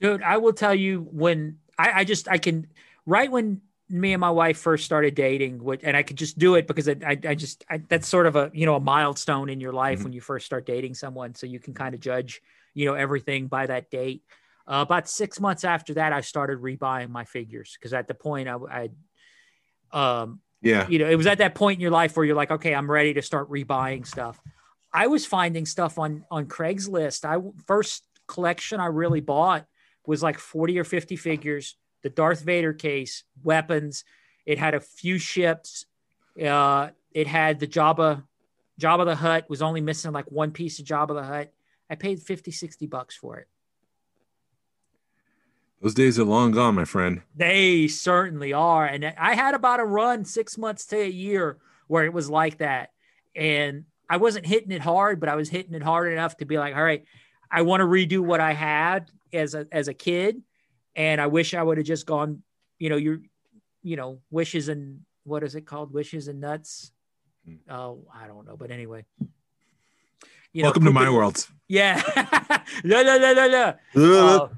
[0.00, 2.66] Dude, I will tell you when I, I just I can
[3.06, 3.62] right when
[3.94, 6.88] me and my wife first started dating, which, and I could just do it because
[6.88, 9.72] I, I, I just I, that's sort of a you know a milestone in your
[9.72, 10.04] life Mhm.
[10.04, 12.42] when you first start dating someone, so you can kind of judge
[12.74, 14.24] you know everything by that date.
[14.66, 18.48] Uh, about six months after that, I started rebuying my figures because at the point
[18.48, 18.88] I,
[19.92, 20.88] I um Yeah.
[20.88, 22.90] you know, it was at that point in your life where you're like, okay, I'm
[22.90, 24.40] ready to start rebuying stuff.
[24.92, 27.24] I was finding stuff on on Craigslist.
[27.24, 29.66] I first collection I really bought
[30.06, 34.04] was like 40 or 50 figures, the Darth Vader case, weapons.
[34.46, 35.86] It had a few ships.
[36.40, 38.22] Uh, it had the Jabba
[38.80, 41.52] Jabba the Hutt was only missing like one piece of Jabba the Hutt.
[41.88, 43.48] I paid 50, 60 bucks for it.
[45.80, 47.22] Those days are long gone, my friend.
[47.36, 48.84] They certainly are.
[48.84, 52.58] And I had about a run six months to a year where it was like
[52.58, 52.90] that.
[53.36, 56.58] And I wasn't hitting it hard, but I was hitting it hard enough to be
[56.58, 57.04] like, all right,
[57.50, 60.42] I want to redo what I had as a as a kid.
[60.96, 62.42] And I wish I would have just gone,
[62.78, 63.20] you know, your
[63.82, 65.92] you know, wishes and what is it called?
[65.92, 66.92] Wishes and nuts.
[67.46, 67.70] Hmm.
[67.70, 68.56] Oh, I don't know.
[68.56, 69.04] But anyway.
[70.52, 71.46] You Welcome to my world.
[71.68, 72.00] Yeah.
[72.84, 74.16] no, no, no, no, no.
[74.16, 74.48] Uh,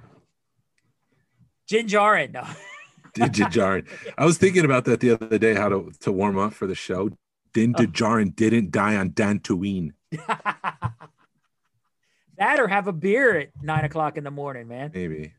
[1.69, 2.33] Ginjarin.
[2.33, 2.47] No.
[3.15, 3.87] Din
[4.19, 6.75] I was thinking about that the other day, how to, to warm up for the
[6.75, 7.11] show.
[7.55, 7.83] Din Oh.
[7.85, 9.93] Djarin didn't die on Dantooine.
[10.13, 11.01] that
[12.59, 14.91] or have a beer at nine o'clock in the morning, man.
[14.93, 15.33] Maybe.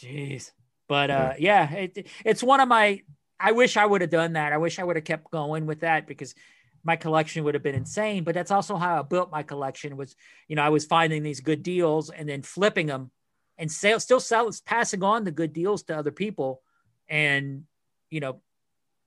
[0.00, 0.52] Jeez.
[0.88, 3.02] But uh, yeah, it, it's one of my
[3.40, 4.52] I wish I would have done that.
[4.52, 6.34] I wish I would have kept going with that because
[6.82, 8.24] my collection would have been insane.
[8.24, 10.16] But that's also how I built my collection was,
[10.48, 13.10] you know, I was finding these good deals and then flipping them
[13.56, 16.62] and sale, still sell, passing on the good deals to other people
[17.08, 17.64] and,
[18.10, 18.40] you know,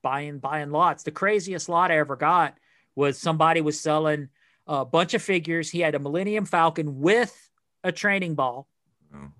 [0.02, 1.04] buying, buying lots.
[1.04, 2.56] The craziest lot I ever got
[2.96, 4.30] was somebody was selling
[4.68, 5.70] a bunch of figures.
[5.70, 7.50] He had a Millennium Falcon with
[7.84, 8.68] a training ball.
[9.14, 9.32] Oh.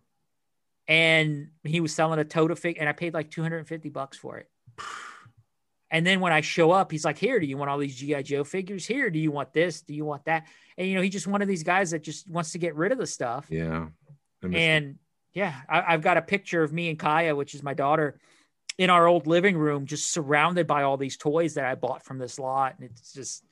[0.91, 4.49] And he was selling a total fig, and I paid like 250 bucks for it.
[5.89, 8.22] And then when I show up, he's like, Here, do you want all these G.I.
[8.23, 8.85] Joe figures?
[8.85, 9.81] Here, do you want this?
[9.81, 10.47] Do you want that?
[10.77, 12.91] And, you know, he's just one of these guys that just wants to get rid
[12.91, 13.47] of the stuff.
[13.49, 13.88] Yeah.
[14.43, 14.95] And
[15.34, 18.19] yeah, I, I've got a picture of me and Kaya, which is my daughter,
[18.77, 22.18] in our old living room, just surrounded by all these toys that I bought from
[22.18, 22.76] this lot.
[22.80, 23.43] And it's just,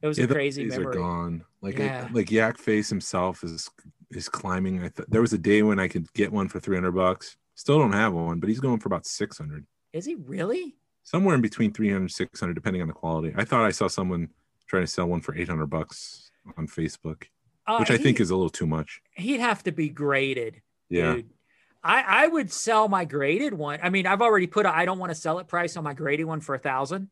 [0.00, 1.44] it was Yeah, a crazy days are gone.
[1.60, 3.68] Like I- like Yak Face himself is
[4.10, 4.78] is climbing.
[4.82, 7.36] I th- there was a day when I could get one for three hundred bucks.
[7.54, 9.66] Still don't have one, but he's going for about six hundred.
[9.92, 10.76] Is he really?
[11.02, 13.32] Somewhere in between 300 and 600, depending on the quality.
[13.36, 14.28] I thought I saw someone
[14.68, 17.24] trying to sell one for 800 bucks on Facebook,
[17.66, 19.00] Uh, which I he- think is a little too much.
[19.14, 20.60] he'd have to be graded.
[20.88, 21.14] Yeah.
[21.14, 21.30] Dude.
[21.82, 23.80] I, I would sell my graded one.
[23.82, 25.94] I mean, I've already put a I don't want to sell it price on my
[25.94, 27.08] graded one for a thousand.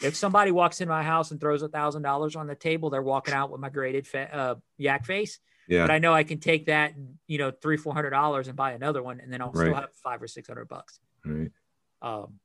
[0.00, 3.02] If somebody walks in my house and throws a thousand dollars on the table, they're
[3.02, 5.38] walking out with my graded fa- uh, yak face.
[5.68, 5.82] Yeah.
[5.82, 6.94] But I know I can take that,
[7.26, 9.92] you know, three four hundred dollars and buy another one, and then I'll still have
[10.02, 10.98] five or six hundred bucks.
[11.24, 11.50] Right.
[12.00, 12.40] Um,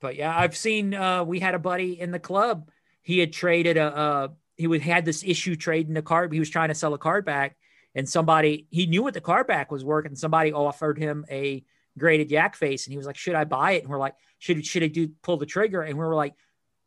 [0.00, 0.92] but yeah, I've seen.
[0.92, 2.70] Uh, we had a buddy in the club.
[3.02, 3.96] He had traded a.
[3.96, 6.32] Uh, he would had this issue trading the card.
[6.32, 7.56] He was trying to sell a card back,
[7.94, 11.64] and somebody he knew what the card back was worth, and somebody offered him a
[11.96, 14.66] graded yak face, and he was like, "Should I buy it?" And we're like, "Should
[14.66, 16.34] should I do pull the trigger?" And we were like,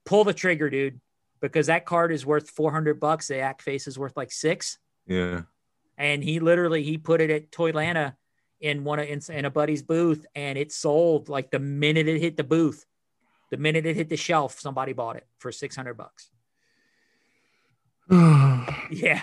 [0.10, 1.00] "Pull the trigger, dude."
[1.40, 3.28] Because that card is worth 400 bucks.
[3.28, 4.78] The yak face is worth like six
[5.08, 5.44] Yeah.
[5.98, 8.16] and he literally he put it at Toylanta
[8.60, 12.20] in one of in, in a buddy's booth, and it sold like the minute it
[12.20, 12.86] hit the booth,
[13.52, 16.30] the minute it hit the shelf, somebody bought it for six hundred bucks.
[18.92, 19.22] Yeah,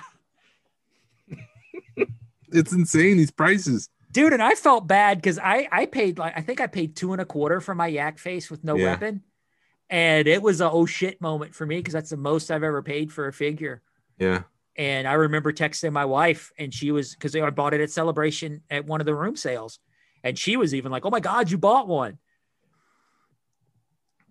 [2.52, 3.88] it's insane these prices.
[4.12, 7.12] dude, and I felt bad because I I paid like I think I paid two
[7.12, 8.92] and a quarter for my yak face with no Yeah.
[8.92, 9.22] weapon,
[9.88, 12.82] and it was a oh shit moment for me because that's the most I've ever
[12.82, 13.82] paid for a figure.
[14.18, 14.42] Yeah.
[14.76, 18.62] And I remember texting my wife, and she was because I bought it at Celebration
[18.70, 19.78] at one of the room sales,
[20.22, 22.18] and she was even like, "Oh my god, you bought one!"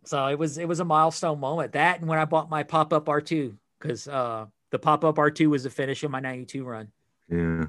[0.06, 1.74] So it was it was a milestone moment.
[1.74, 5.18] That and when I bought my pop up R two because uh, the pop up
[5.18, 6.92] R two was the finish of my ninety two run.
[7.28, 7.66] Yeah.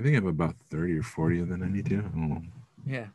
[0.00, 1.98] I think I have about 30 or 40 of the 92.
[1.98, 2.42] I don't know.
[2.86, 3.06] Yeah,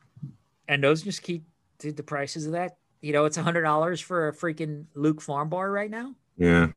[0.67, 1.43] and those just keep
[1.79, 2.77] the prices of that.
[3.05, 6.15] You know, it's a hundred dollars for a freaking Luke Farm Bar right now.
[6.39, 6.69] Yeah.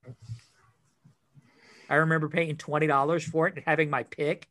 [1.88, 4.46] I remember paying twenty dollars for it and having my pick.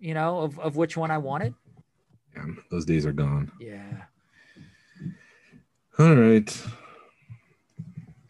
[0.00, 1.52] You know, of, of which one I wanted.
[2.34, 2.46] Yeah.
[2.70, 3.52] Those days are gone.
[3.60, 3.84] Yeah.
[5.98, 6.48] All right.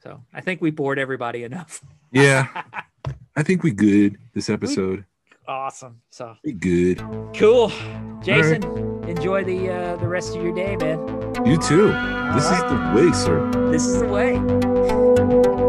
[0.03, 1.81] So I think we bored everybody enough.
[2.11, 2.49] Yeah.
[3.37, 5.05] I think we good this episode.
[5.47, 6.01] Awesome.
[6.11, 6.99] So We good.
[7.37, 7.71] cool.
[8.21, 8.63] Jason,
[9.13, 10.99] enjoy the uh, the rest of your day, man.
[11.47, 11.93] You too.
[11.93, 12.65] All this right.
[12.65, 13.71] is the way, sir.
[13.71, 15.62] This is the way.